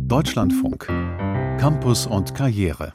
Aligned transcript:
Deutschlandfunk. 0.00 0.86
Campus 1.58 2.06
und 2.06 2.34
Karriere. 2.34 2.92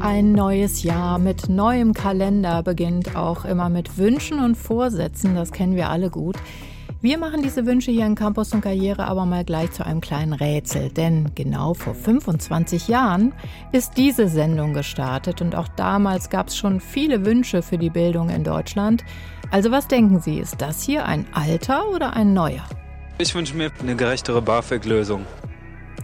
Ein 0.00 0.32
neues 0.32 0.82
Jahr 0.82 1.18
mit 1.18 1.48
neuem 1.48 1.92
Kalender 1.92 2.62
beginnt 2.62 3.14
auch 3.14 3.44
immer 3.44 3.68
mit 3.68 3.96
Wünschen 3.96 4.40
und 4.40 4.56
Vorsätzen, 4.56 5.34
das 5.34 5.52
kennen 5.52 5.76
wir 5.76 5.88
alle 5.88 6.10
gut. 6.10 6.36
Wir 7.02 7.18
machen 7.18 7.42
diese 7.42 7.66
Wünsche 7.66 7.92
hier 7.92 8.06
in 8.06 8.14
Campus 8.14 8.52
und 8.52 8.62
Karriere 8.62 9.06
aber 9.06 9.26
mal 9.26 9.44
gleich 9.44 9.70
zu 9.70 9.86
einem 9.86 10.00
kleinen 10.00 10.32
Rätsel, 10.32 10.90
denn 10.90 11.30
genau 11.34 11.74
vor 11.74 11.94
25 11.94 12.88
Jahren 12.88 13.32
ist 13.70 13.96
diese 13.96 14.28
Sendung 14.28 14.72
gestartet 14.72 15.40
und 15.42 15.54
auch 15.54 15.68
damals 15.68 16.30
gab 16.30 16.48
es 16.48 16.56
schon 16.56 16.80
viele 16.80 17.24
Wünsche 17.24 17.62
für 17.62 17.78
die 17.78 17.90
Bildung 17.90 18.30
in 18.30 18.42
Deutschland. 18.42 19.04
Also 19.50 19.70
was 19.70 19.88
denken 19.88 20.20
Sie, 20.20 20.38
ist 20.38 20.60
das 20.60 20.82
hier 20.82 21.06
ein 21.06 21.26
alter 21.32 21.88
oder 21.90 22.14
ein 22.14 22.34
neuer? 22.34 22.64
Ich 23.18 23.34
wünsche 23.34 23.56
mir 23.56 23.70
eine 23.80 23.96
gerechtere 23.96 24.42
BAföG-Lösung. 24.42 25.24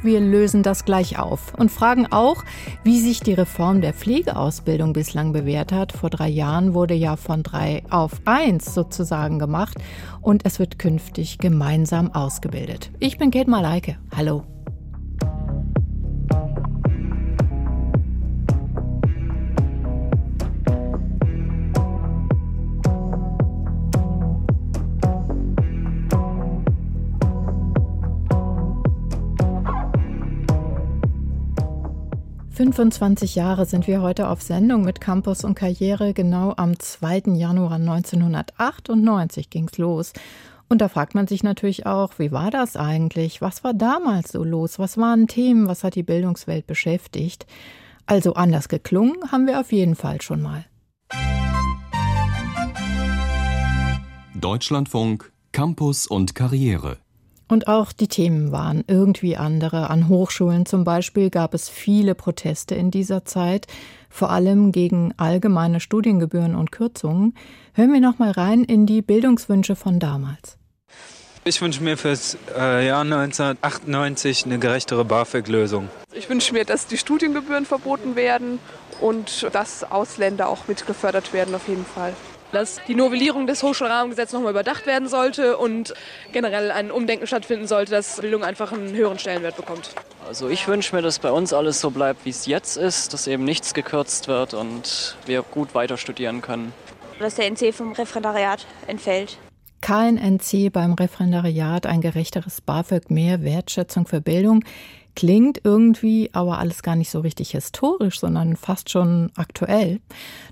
Wir 0.03 0.19
lösen 0.19 0.65
das 0.65 0.85
gleich 0.85 1.19
auf 1.19 1.55
und 1.55 1.71
fragen 1.71 2.07
auch, 2.11 2.43
wie 2.83 3.01
sich 3.01 3.21
die 3.21 3.35
Reform 3.35 3.81
der 3.81 3.93
Pflegeausbildung 3.93 4.93
bislang 4.93 5.33
bewährt 5.33 5.71
hat. 5.71 5.93
Vor 5.93 6.11
drei 6.11 6.29
Jahren 6.29 6.75
wurde 6.75 6.95
ja 6.95 7.17
von 7.17 7.45
drei 7.45 7.85
auf 7.89 8.13
eins 8.25 8.75
sozusagen 8.75 9.39
gemacht 9.39 9.79
und 10.21 10.45
es 10.45 10.59
wird 10.59 10.81
künftig 10.81 11.39
gemeinsam 11.39 12.13
ausgebildet. 12.13 12.91
Ich 12.99 13.17
bin 13.19 13.31
Kate 13.31 13.51
Malaike. 13.51 13.97
Hallo. 14.17 14.45
25 32.63 33.35
Jahre 33.35 33.67
sind 33.67 33.89
wir 33.89 34.03
heute 34.03 34.29
auf 34.29 34.41
Sendung 34.41 34.85
mit 34.85 35.01
Campus 35.01 35.43
und 35.43 35.57
Karriere. 35.57 36.15
Genau 36.15 36.55
am 36.57 36.79
2. 36.79 37.23
Januar 37.35 37.73
1998 37.73 39.51
ging's 39.51 39.79
los. 39.79 40.13
Und 40.69 40.81
da 40.81 40.89
fragt 40.89 41.17
man 41.17 41.27
sich 41.27 41.43
natürlich 41.43 41.87
auch, 41.87 42.21
wie 42.21 42.31
war 42.31 42.53
das 42.53 42.77
eigentlich? 42.77 43.41
Was 43.41 43.65
war 43.65 43.75
damals 43.75 44.31
so 44.31 44.45
los? 44.45 44.79
Was 44.79 44.97
waren 44.97 45.27
Themen? 45.27 45.67
Was 45.67 45.83
hat 45.83 45.97
die 45.97 46.05
Bildungswelt 46.05 46.69
beschäftigt? 46.69 47.47
Also 48.07 48.35
anders 48.35 48.69
geklungen 48.69 49.33
haben 49.33 49.49
wir 49.49 49.59
auf 49.59 49.73
jeden 49.73 49.97
Fall 49.97 50.23
schon 50.23 50.41
mal. 50.41 50.65
Deutschlandfunk, 54.37 55.33
Campus 55.51 56.07
und 56.07 56.37
Karriere. 56.37 56.99
Und 57.53 57.69
auch 57.69 57.93
die 57.93 58.09
Themen 58.09 58.51
waren 58.51 58.83
irgendwie 58.87 59.37
andere. 59.37 59.91
An 59.91 60.09
Hochschulen 60.09 60.65
zum 60.65 60.85
Beispiel 60.85 61.29
gab 61.29 61.53
es 61.53 61.69
viele 61.69 62.15
Proteste 62.15 62.75
in 62.75 62.91
dieser 62.91 63.27
Zeit, 63.27 63.67
vor 64.09 64.31
allem 64.31 64.73
gegen 64.73 65.13
allgemeine 65.19 65.79
Studiengebühren 65.79 66.55
und 66.55 66.73
Kürzungen. 66.73 67.35
Hören 67.75 67.93
wir 67.93 68.01
noch 68.01 68.19
mal 68.19 68.31
rein 68.31 68.65
in 68.65 68.87
die 68.87 69.03
Bildungswünsche 69.03 69.77
von 69.77 69.99
damals. 69.99 70.57
Ich 71.45 71.61
wünsche 71.61 71.83
mir 71.83 71.99
fürs 71.99 72.39
äh, 72.57 72.87
Jahr 72.87 73.03
1998 73.03 74.47
eine 74.47 74.59
gerechtere 74.59 75.05
BAföG-Lösung. 75.05 75.91
Ich 76.15 76.31
wünsche 76.31 76.55
mir, 76.55 76.65
dass 76.65 76.87
die 76.87 76.97
Studiengebühren 76.97 77.67
verboten 77.67 78.17
werden 78.17 78.61
und 79.03 79.47
dass 79.53 79.85
Ausländer 79.85 80.49
auch 80.49 80.69
mit 80.69 80.87
gefördert 80.87 81.35
werden 81.35 81.55
auf 81.55 81.69
jeden 81.69 81.85
Fall 81.85 82.15
dass 82.53 82.81
die 82.87 82.95
Novellierung 82.95 83.47
des 83.47 83.63
Hochschulrahmengesetzes 83.63 84.35
nochmal 84.35 84.53
überdacht 84.53 84.87
werden 84.87 85.09
sollte 85.09 85.57
und 85.57 85.95
generell 86.33 86.71
ein 86.71 86.91
Umdenken 86.91 87.27
stattfinden 87.27 87.67
sollte, 87.67 87.93
dass 87.93 88.21
Bildung 88.21 88.45
einfach 88.45 88.73
einen 88.73 88.95
höheren 88.95 89.19
Stellenwert 89.19 89.57
bekommt. 89.57 89.91
Also 90.27 90.49
ich 90.49 90.69
wünsche 90.69 90.95
mir, 90.95 91.03
dass 91.03 91.19
bei 91.19 91.31
uns 91.31 91.53
alles 91.53 91.81
so 91.81 91.91
bleibt, 91.91 92.25
wie 92.25 92.31
es 92.31 92.47
jetzt 92.47 92.77
ist, 92.77 93.13
dass 93.13 93.27
eben 93.27 93.45
nichts 93.45 93.75
gekürzt 93.75 94.29
wird 94.29 94.55
und 94.55 95.17
wir 95.27 95.43
gut 95.43 95.75
weiter 95.75 95.97
studieren 95.97 96.43
können. 96.43 96.73
Dass 97.19 97.35
der 97.35 97.47
NC 97.51 97.75
vom 97.75 97.93
Referendariat 97.93 98.67
entfällt. 98.87 99.39
Kein 99.81 100.17
NC 100.17 100.71
beim 100.73 100.93
Referendariat, 100.93 101.87
ein 101.87 102.01
gerechteres 102.01 102.61
BAföG, 102.61 103.11
mehr 103.11 103.43
Wertschätzung 103.43 104.07
für 104.07 104.21
Bildung. 104.21 104.65
Klingt 105.15 105.61
irgendwie 105.65 106.31
aber 106.33 106.59
alles 106.59 106.83
gar 106.83 106.97
nicht 106.97 107.11
so 107.11 107.21
richtig 107.21 107.51
historisch, 107.51 108.19
sondern 108.21 108.57
fast 108.57 108.91
schon 108.91 109.31
aktuell. 109.37 110.01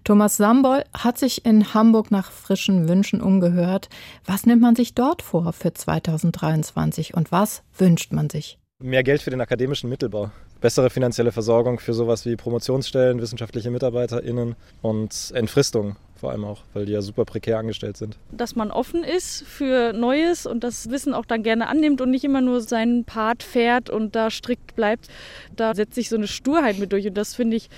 Thomas 0.05 0.37
Sambol 0.37 0.85
hat 0.97 1.19
sich 1.19 1.47
in 1.47 1.73
Hamburg 1.73 2.11
nach 2.11 2.31
frischen 2.31 2.89
Wünschen 2.89 3.23
umgehört. 3.23 3.89
Was 4.27 4.45
nimmt 4.45 4.61
man 4.61 4.77
sich 4.77 4.95
dort 4.95 5.23
vor 5.23 5.53
für 5.53 5.73
2023 5.73 7.15
und 7.15 7.33
was 7.33 7.63
wünscht 7.77 8.13
man 8.13 8.29
sich? 8.29 8.59
Mehr 8.83 9.03
Geld 9.03 9.21
für 9.23 9.31
den 9.31 9.41
akademischen 9.41 9.91
Mittelbau, 9.91 10.31
bessere 10.61 10.89
finanzielle 10.89 11.33
Versorgung 11.33 11.79
für 11.79 11.93
sowas 11.93 12.25
wie 12.25 12.37
Promotionsstellen, 12.37 13.21
wissenschaftliche 13.21 13.71
MitarbeiterInnen 13.71 14.57
und 14.81 15.33
Entfristung 15.35 15.97
vor 16.21 16.31
allem 16.31 16.45
auch, 16.45 16.61
weil 16.75 16.85
die 16.85 16.93
ja 16.93 17.01
super 17.01 17.25
prekär 17.25 17.59
angestellt 17.59 17.97
sind. 17.97 18.19
Dass 18.31 18.55
man 18.55 18.71
offen 18.71 19.03
ist 19.03 19.43
für 19.45 19.95
Neues 19.95 20.45
und 20.45 20.63
das 20.63 20.91
Wissen 20.91 21.15
auch 21.15 21.25
dann 21.25 21.43
gerne 21.43 21.67
annimmt 21.67 22.01
und 22.03 22.11
nicht 22.11 22.25
immer 22.25 22.43
nur 22.43 22.61
seinen 22.61 23.05
Part 23.05 23.43
fährt 23.43 23.89
und 23.89 24.15
da 24.15 24.31
strikt 24.31 24.77
bleibt. 24.77 25.09
Da 25.57 25.75
setzt 25.75 25.95
sich 25.95 26.11
so 26.11 26.17
eine 26.17 26.29
Sturheit 26.29 26.79
mit 26.79 26.93
durch 26.93 27.07
und 27.07 27.15
das 27.15 27.35
finde 27.35 27.57
ich 27.57 27.71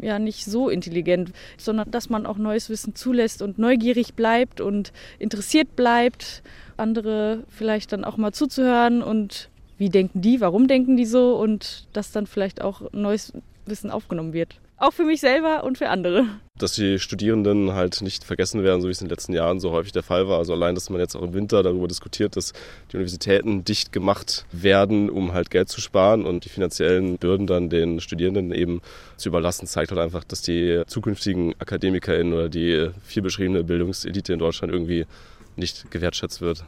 ja 0.00 0.20
nicht 0.20 0.44
so 0.44 0.68
intelligent, 0.68 1.32
sondern 1.56 1.90
dass 1.90 2.08
man 2.08 2.24
auch 2.24 2.38
neues 2.38 2.70
Wissen 2.70 2.94
zulässt 2.94 3.42
und 3.42 3.58
neugierig 3.58 4.14
bleibt 4.14 4.60
und 4.60 4.92
interessiert 5.18 5.74
bleibt, 5.74 6.42
andere 6.76 7.42
vielleicht 7.48 7.92
dann 7.92 8.04
auch 8.04 8.16
mal 8.16 8.32
zuzuhören 8.32 9.02
und 9.02 9.50
wie 9.76 9.90
denken 9.90 10.22
die, 10.22 10.40
warum 10.40 10.68
denken 10.68 10.96
die 10.96 11.06
so 11.06 11.36
und 11.36 11.88
dass 11.92 12.12
dann 12.12 12.26
vielleicht 12.28 12.62
auch 12.62 12.92
neues 12.92 13.32
Wissen 13.66 13.90
aufgenommen 13.90 14.32
wird. 14.32 14.60
Auch 14.76 14.92
für 14.92 15.04
mich 15.04 15.20
selber 15.20 15.64
und 15.64 15.78
für 15.78 15.88
andere. 15.88 16.26
Dass 16.58 16.72
die 16.72 16.98
Studierenden 16.98 17.72
halt 17.74 18.02
nicht 18.02 18.24
vergessen 18.24 18.64
werden, 18.64 18.82
so 18.82 18.88
wie 18.88 18.92
es 18.92 19.00
in 19.00 19.06
den 19.06 19.10
letzten 19.10 19.32
Jahren 19.32 19.60
so 19.60 19.70
häufig 19.70 19.92
der 19.92 20.02
Fall 20.02 20.28
war. 20.28 20.38
Also 20.38 20.52
allein, 20.52 20.74
dass 20.74 20.90
man 20.90 21.00
jetzt 21.00 21.14
auch 21.14 21.22
im 21.22 21.32
Winter 21.32 21.62
darüber 21.62 21.86
diskutiert, 21.86 22.36
dass 22.36 22.52
die 22.90 22.96
Universitäten 22.96 23.64
dicht 23.64 23.92
gemacht 23.92 24.44
werden, 24.50 25.08
um 25.08 25.32
halt 25.32 25.50
Geld 25.50 25.68
zu 25.68 25.80
sparen 25.80 26.26
und 26.26 26.44
die 26.44 26.48
finanziellen 26.48 27.16
Bürden 27.18 27.46
dann 27.46 27.70
den 27.70 28.00
Studierenden 28.00 28.52
eben 28.52 28.80
zu 29.16 29.28
überlassen, 29.28 29.66
zeigt 29.66 29.92
halt 29.92 30.00
einfach, 30.00 30.24
dass 30.24 30.42
die 30.42 30.82
zukünftigen 30.86 31.54
AkademikerInnen 31.60 32.32
oder 32.32 32.48
die 32.48 32.90
viel 33.04 33.22
beschriebene 33.22 33.62
Bildungselite 33.64 34.32
in 34.32 34.38
Deutschland 34.38 34.72
irgendwie 34.72 35.06
nicht 35.56 35.90
gewertschätzt 35.90 36.40
wird. 36.40 36.64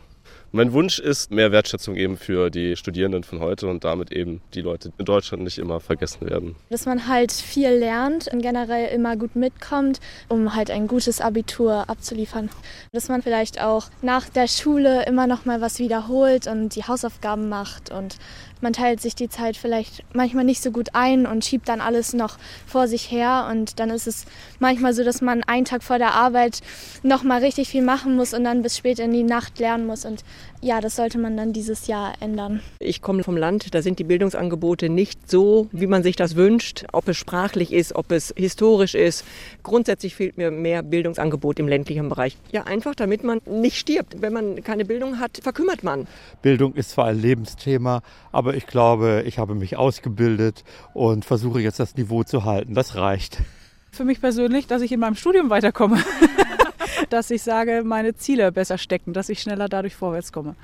Mein 0.52 0.72
Wunsch 0.72 0.98
ist, 0.98 1.30
mehr 1.30 1.52
Wertschätzung 1.52 1.94
eben 1.94 2.16
für 2.16 2.50
die 2.50 2.74
Studierenden 2.74 3.22
von 3.22 3.38
heute 3.38 3.68
und 3.68 3.84
damit 3.84 4.10
eben 4.10 4.40
die 4.52 4.62
Leute 4.62 4.90
in 4.98 5.04
Deutschland 5.04 5.44
nicht 5.44 5.58
immer 5.58 5.78
vergessen 5.78 6.28
werden. 6.28 6.56
Dass 6.70 6.86
man 6.86 7.06
halt 7.06 7.30
viel 7.30 7.68
lernt 7.68 8.26
und 8.32 8.42
generell 8.42 8.92
immer 8.92 9.16
gut 9.16 9.36
mitkommt, 9.36 10.00
um 10.28 10.56
halt 10.56 10.72
ein 10.72 10.88
gutes 10.88 11.20
Abitur 11.20 11.88
abzuliefern. 11.88 12.50
Dass 12.90 13.08
man 13.08 13.22
vielleicht 13.22 13.60
auch 13.60 13.90
nach 14.02 14.28
der 14.28 14.48
Schule 14.48 15.04
immer 15.06 15.28
noch 15.28 15.44
mal 15.44 15.60
was 15.60 15.78
wiederholt 15.78 16.48
und 16.48 16.74
die 16.74 16.82
Hausaufgaben 16.82 17.48
macht 17.48 17.92
und 17.92 18.16
man 18.60 18.72
teilt 18.74 19.00
sich 19.00 19.14
die 19.14 19.28
Zeit 19.28 19.56
vielleicht 19.56 20.04
manchmal 20.12 20.44
nicht 20.44 20.62
so 20.62 20.70
gut 20.70 20.90
ein 20.92 21.26
und 21.26 21.44
schiebt 21.44 21.68
dann 21.68 21.80
alles 21.80 22.12
noch 22.12 22.36
vor 22.66 22.88
sich 22.88 23.10
her. 23.10 23.48
Und 23.50 23.80
dann 23.80 23.90
ist 23.90 24.06
es 24.06 24.26
manchmal 24.58 24.92
so, 24.92 25.02
dass 25.02 25.22
man 25.22 25.42
einen 25.44 25.64
Tag 25.64 25.82
vor 25.82 25.98
der 25.98 26.12
Arbeit 26.12 26.60
noch 27.02 27.22
mal 27.22 27.40
richtig 27.40 27.68
viel 27.68 27.82
machen 27.82 28.16
muss 28.16 28.34
und 28.34 28.44
dann 28.44 28.62
bis 28.62 28.76
spät 28.76 28.98
in 28.98 29.12
die 29.12 29.22
Nacht 29.22 29.58
lernen 29.58 29.86
muss. 29.86 30.04
Und 30.04 30.24
ja, 30.62 30.80
das 30.80 30.96
sollte 30.96 31.18
man 31.18 31.36
dann 31.36 31.52
dieses 31.52 31.86
Jahr 31.86 32.14
ändern. 32.20 32.60
Ich 32.78 33.00
komme 33.00 33.24
vom 33.24 33.36
Land, 33.36 33.74
da 33.74 33.80
sind 33.80 33.98
die 33.98 34.04
Bildungsangebote 34.04 34.90
nicht 34.90 35.30
so, 35.30 35.68
wie 35.72 35.86
man 35.86 36.02
sich 36.02 36.16
das 36.16 36.36
wünscht, 36.36 36.84
ob 36.92 37.08
es 37.08 37.16
sprachlich 37.16 37.72
ist, 37.72 37.94
ob 37.94 38.12
es 38.12 38.34
historisch 38.36 38.94
ist. 38.94 39.24
Grundsätzlich 39.62 40.14
fehlt 40.14 40.36
mir 40.36 40.50
mehr 40.50 40.82
Bildungsangebot 40.82 41.58
im 41.58 41.68
ländlichen 41.68 42.08
Bereich. 42.08 42.36
Ja, 42.52 42.64
einfach 42.64 42.94
damit 42.94 43.24
man 43.24 43.40
nicht 43.46 43.78
stirbt. 43.78 44.20
Wenn 44.20 44.32
man 44.32 44.62
keine 44.62 44.84
Bildung 44.84 45.18
hat, 45.18 45.38
verkümmert 45.42 45.82
man. 45.82 46.06
Bildung 46.42 46.74
ist 46.74 46.90
zwar 46.90 47.06
ein 47.06 47.20
Lebensthema, 47.20 48.02
aber 48.32 48.54
ich 48.54 48.66
glaube, 48.66 49.24
ich 49.26 49.38
habe 49.38 49.54
mich 49.54 49.76
ausgebildet 49.76 50.64
und 50.92 51.24
versuche 51.24 51.60
jetzt 51.60 51.80
das 51.80 51.96
Niveau 51.96 52.22
zu 52.22 52.44
halten. 52.44 52.74
Das 52.74 52.96
reicht. 52.96 53.38
Für 53.92 54.04
mich 54.04 54.20
persönlich, 54.20 54.66
dass 54.66 54.82
ich 54.82 54.92
in 54.92 55.00
meinem 55.00 55.16
Studium 55.16 55.50
weiterkomme. 55.50 56.02
dass 57.12 57.30
ich 57.30 57.42
sage, 57.42 57.82
meine 57.84 58.14
Ziele 58.14 58.52
besser 58.52 58.78
stecken, 58.78 59.12
dass 59.12 59.28
ich 59.28 59.40
schneller 59.40 59.68
dadurch 59.68 59.94
vorwärts 59.94 60.32
komme. 60.32 60.54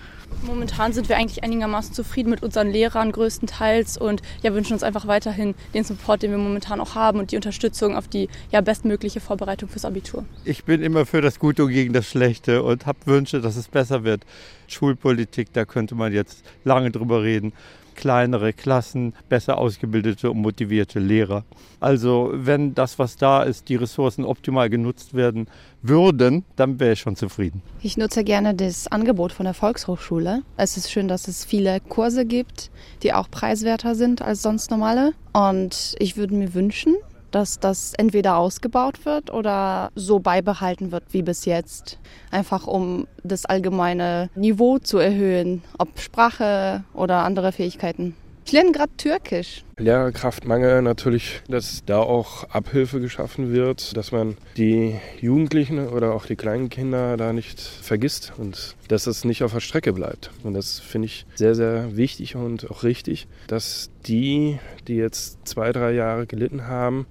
Momentan 0.43 0.93
sind 0.93 1.09
wir 1.09 1.17
eigentlich 1.17 1.45
einigermaßen 1.45 1.95
zufrieden 1.95 2.31
mit 2.31 2.43
unseren 2.43 2.71
Lehrern 2.71 3.13
größtenteils 3.13 3.99
und 3.99 4.23
ja, 4.43 4.55
wünschen 4.55 4.73
uns 4.73 4.83
einfach 4.83 5.07
weiterhin 5.07 5.55
den 5.75 5.85
Support, 5.85 6.23
den 6.23 6.31
wir 6.31 6.39
momentan 6.39 6.81
auch 6.81 6.95
haben 6.95 7.19
und 7.19 7.33
die 7.33 7.37
Unterstützung 7.37 7.97
auf 7.97 8.09
die 8.09 8.29
ja, 8.51 8.61
bestmögliche 8.61 9.21
Vorbereitung 9.21 9.69
fürs 9.69 9.85
Abitur. 9.85 10.25
Ich 10.45 10.65
bin 10.65 10.83
immer 10.83 11.07
für 11.07 11.21
das 11.21 11.39
Gute 11.39 11.65
und 11.65 11.71
gegen 11.71 11.93
das 11.93 12.07
Schlechte 12.07 12.63
und 12.63 12.87
habe 12.87 12.99
Wünsche, 13.07 13.41
dass 13.41 13.57
es 13.57 13.69
besser 13.69 14.05
wird. 14.05 14.25
Schulpolitik, 14.69 15.53
da 15.53 15.65
könnte 15.65 15.95
man 15.95 16.13
jetzt 16.13 16.45
lange 16.65 16.91
drüber 16.91 17.23
reden. 17.23 17.53
Kleinere 17.97 18.53
Klassen, 18.53 19.15
besser 19.29 19.59
ausgebildete 19.59 20.31
und 20.31 20.39
motivierte 20.39 21.01
Lehrer. 21.01 21.45
Also 21.81 22.31
wenn 22.33 22.75
das, 22.75 22.99
was 22.99 23.17
da 23.17 23.43
ist, 23.43 23.69
die 23.69 23.77
Ressourcen 23.77 24.25
optimal 24.25 24.71
genutzt 24.71 25.15
werden 25.15 25.49
würden, 25.83 26.45
dann 26.57 26.79
wäre 26.79 26.93
ich 26.93 27.01
schon 27.01 27.17
zufrieden. 27.17 27.63
Ich 27.83 27.97
nutze 27.97 28.25
gerne 28.25 28.55
das 28.55 28.87
Angebot 28.89 29.33
von 29.33 29.45
der 29.45 29.55
Volkshochschule. 29.55 30.43
Es 30.57 30.77
ist 30.77 30.91
schön, 30.91 31.09
dass 31.09 31.29
es 31.29 31.45
viele 31.45 31.81
Kurse 31.81 32.27
gibt, 32.27 32.71
die 33.03 33.13
auch 33.13 33.31
preiswerter 33.31 33.95
sind 33.95 34.23
als 34.23 34.43
sonst 34.43 34.71
normale. 34.71 35.13
Und 35.33 35.97
ich 35.99 36.17
würde 36.17 36.35
mir 36.35 36.55
wünschen, 36.55 36.97
dass 37.31 37.59
das 37.59 37.93
entweder 37.95 38.37
ausgebaut 38.37 39.05
wird 39.05 39.33
oder 39.33 39.91
so 39.95 40.19
beibehalten 40.19 40.93
wird 40.93 41.05
wie 41.11 41.23
bis 41.23 41.45
jetzt. 41.45 41.99
Einfach 42.31 42.67
um 42.67 43.07
das 43.23 43.45
allgemeine 43.45 44.31
Niveau 44.35 44.79
zu 44.79 44.99
erhöhen, 44.99 45.63
ob 45.79 45.99
Sprache 45.99 46.85
oder 46.95 47.25
andere 47.25 47.53
Fähigkeiten. 47.53 48.15
Ich 48.47 48.53
lerne 48.53 48.71
gerade 48.71 48.93
Türkisch. 48.97 49.65
Lehrerkraftmangel 49.77 50.81
natürlich, 50.81 51.43
dass 51.49 51.85
da 51.85 51.99
auch 51.99 52.45
Abhilfe 52.45 53.01
geschaffen 53.01 53.53
wird, 53.53 53.97
dass 53.97 54.13
man 54.13 54.37
die 54.57 54.95
Jugendlichen 55.21 55.89
oder 55.89 56.15
auch 56.15 56.27
die 56.27 56.37
kleinen 56.37 56.69
Kinder 56.69 57.17
da 57.17 57.33
nicht 57.33 57.61
vergisst 57.61 58.35
und 58.39 58.77
dass 58.87 59.09
es 59.09 59.25
nicht 59.25 59.43
auf 59.43 59.53
der 59.53 59.59
Strecke 59.59 59.93
bleibt. 59.93 60.31
Und 60.45 60.55
das 60.55 60.79
finde 60.79 61.07
ich 61.07 61.27
sehr, 61.35 61.57
sehr 61.57 61.97
wichtig 61.97 62.37
und 62.37 62.71
auch 62.71 62.85
richtig, 62.85 63.27
dass 63.49 63.91
die, 64.07 64.61
die 64.87 64.95
jetzt 64.95 65.45
zwei, 65.45 65.73
drei 65.73 65.91
Jahre 65.91 66.29
gelitten 66.29 66.69
haben, 66.69 67.07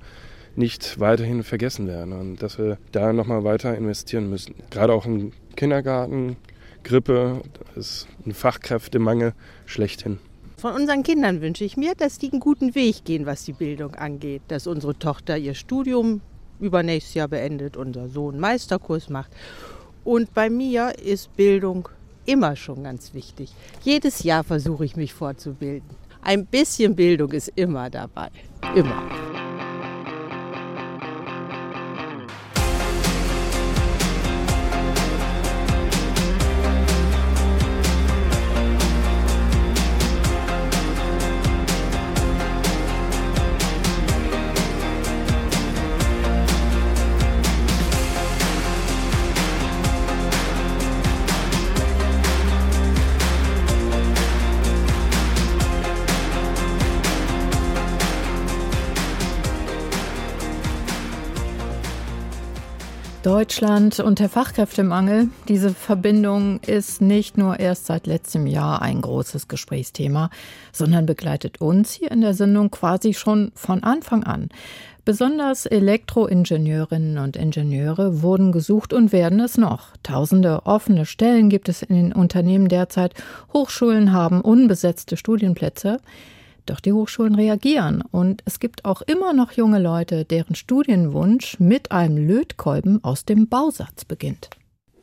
nicht 0.55 1.01
weiterhin 1.01 1.43
vergessen 1.43 1.85
werden 1.85 2.13
und 2.13 2.41
dass 2.41 2.57
wir 2.57 2.77
da 2.93 3.11
nochmal 3.11 3.43
weiter 3.43 3.75
investieren 3.75 4.29
müssen. 4.29 4.55
Gerade 4.69 4.93
auch 4.93 5.05
im 5.05 5.33
Kindergarten, 5.57 6.37
Grippe, 6.83 7.41
ist 7.75 8.07
ein 8.25 8.33
Fachkräftemangel 8.33 9.33
schlechthin. 9.65 10.19
Von 10.65 10.73
unseren 10.73 11.03
Kindern 11.03 11.41
wünsche 11.41 11.63
ich 11.63 11.77
mir, 11.77 11.93
dass 11.93 12.17
die 12.17 12.31
einen 12.31 12.39
guten 12.39 12.73
Weg 12.73 13.05
gehen, 13.05 13.27
was 13.27 13.45
die 13.45 13.53
Bildung 13.53 13.93
angeht. 13.93 14.41
Dass 14.47 14.65
unsere 14.65 14.97
Tochter 14.97 15.37
ihr 15.37 15.53
Studium 15.53 16.21
übernächstes 16.59 17.13
Jahr 17.13 17.27
beendet, 17.27 17.77
unser 17.77 18.09
Sohn 18.09 18.39
Meisterkurs 18.39 19.11
macht. 19.11 19.29
Und 20.03 20.33
bei 20.33 20.49
mir 20.49 20.97
ist 20.97 21.37
Bildung 21.37 21.87
immer 22.25 22.55
schon 22.55 22.83
ganz 22.83 23.13
wichtig. 23.13 23.51
Jedes 23.83 24.23
Jahr 24.23 24.43
versuche 24.43 24.85
ich 24.85 24.95
mich 24.95 25.13
fortzubilden. 25.13 25.87
Ein 26.23 26.47
bisschen 26.47 26.95
Bildung 26.95 27.31
ist 27.33 27.51
immer 27.55 27.91
dabei. 27.91 28.31
Immer. 28.73 29.34
Deutschland 63.25 63.99
und 63.99 64.19
der 64.19 64.29
Fachkräftemangel. 64.29 65.29
Diese 65.47 65.73
Verbindung 65.73 66.59
ist 66.59 67.01
nicht 67.01 67.39
nur 67.39 67.59
erst 67.59 67.87
seit 67.87 68.05
letztem 68.05 68.45
Jahr 68.45 68.83
ein 68.83 69.01
großes 69.01 69.47
Gesprächsthema, 69.47 70.29
sondern 70.71 71.07
begleitet 71.07 71.59
uns 71.59 71.91
hier 71.91 72.11
in 72.11 72.21
der 72.21 72.35
Sendung 72.35 72.69
quasi 72.69 73.15
schon 73.15 73.51
von 73.55 73.81
Anfang 73.81 74.23
an. 74.23 74.49
Besonders 75.05 75.65
Elektroingenieurinnen 75.65 77.17
und 77.17 77.35
Ingenieure 77.35 78.21
wurden 78.21 78.51
gesucht 78.51 78.93
und 78.93 79.11
werden 79.11 79.39
es 79.39 79.57
noch. 79.57 79.97
Tausende 80.03 80.67
offene 80.67 81.07
Stellen 81.07 81.49
gibt 81.49 81.67
es 81.67 81.81
in 81.81 81.95
den 81.95 82.13
Unternehmen 82.13 82.67
derzeit. 82.67 83.15
Hochschulen 83.53 84.11
haben 84.11 84.41
unbesetzte 84.41 85.17
Studienplätze. 85.17 85.99
Doch 86.65 86.79
die 86.79 86.93
Hochschulen 86.93 87.35
reagieren 87.35 88.03
und 88.11 88.41
es 88.45 88.59
gibt 88.59 88.85
auch 88.85 89.01
immer 89.01 89.33
noch 89.33 89.51
junge 89.51 89.79
Leute, 89.79 90.25
deren 90.25 90.55
Studienwunsch 90.55 91.59
mit 91.59 91.91
einem 91.91 92.17
Lötkolben 92.17 93.03
aus 93.03 93.25
dem 93.25 93.47
Bausatz 93.47 94.05
beginnt. 94.05 94.49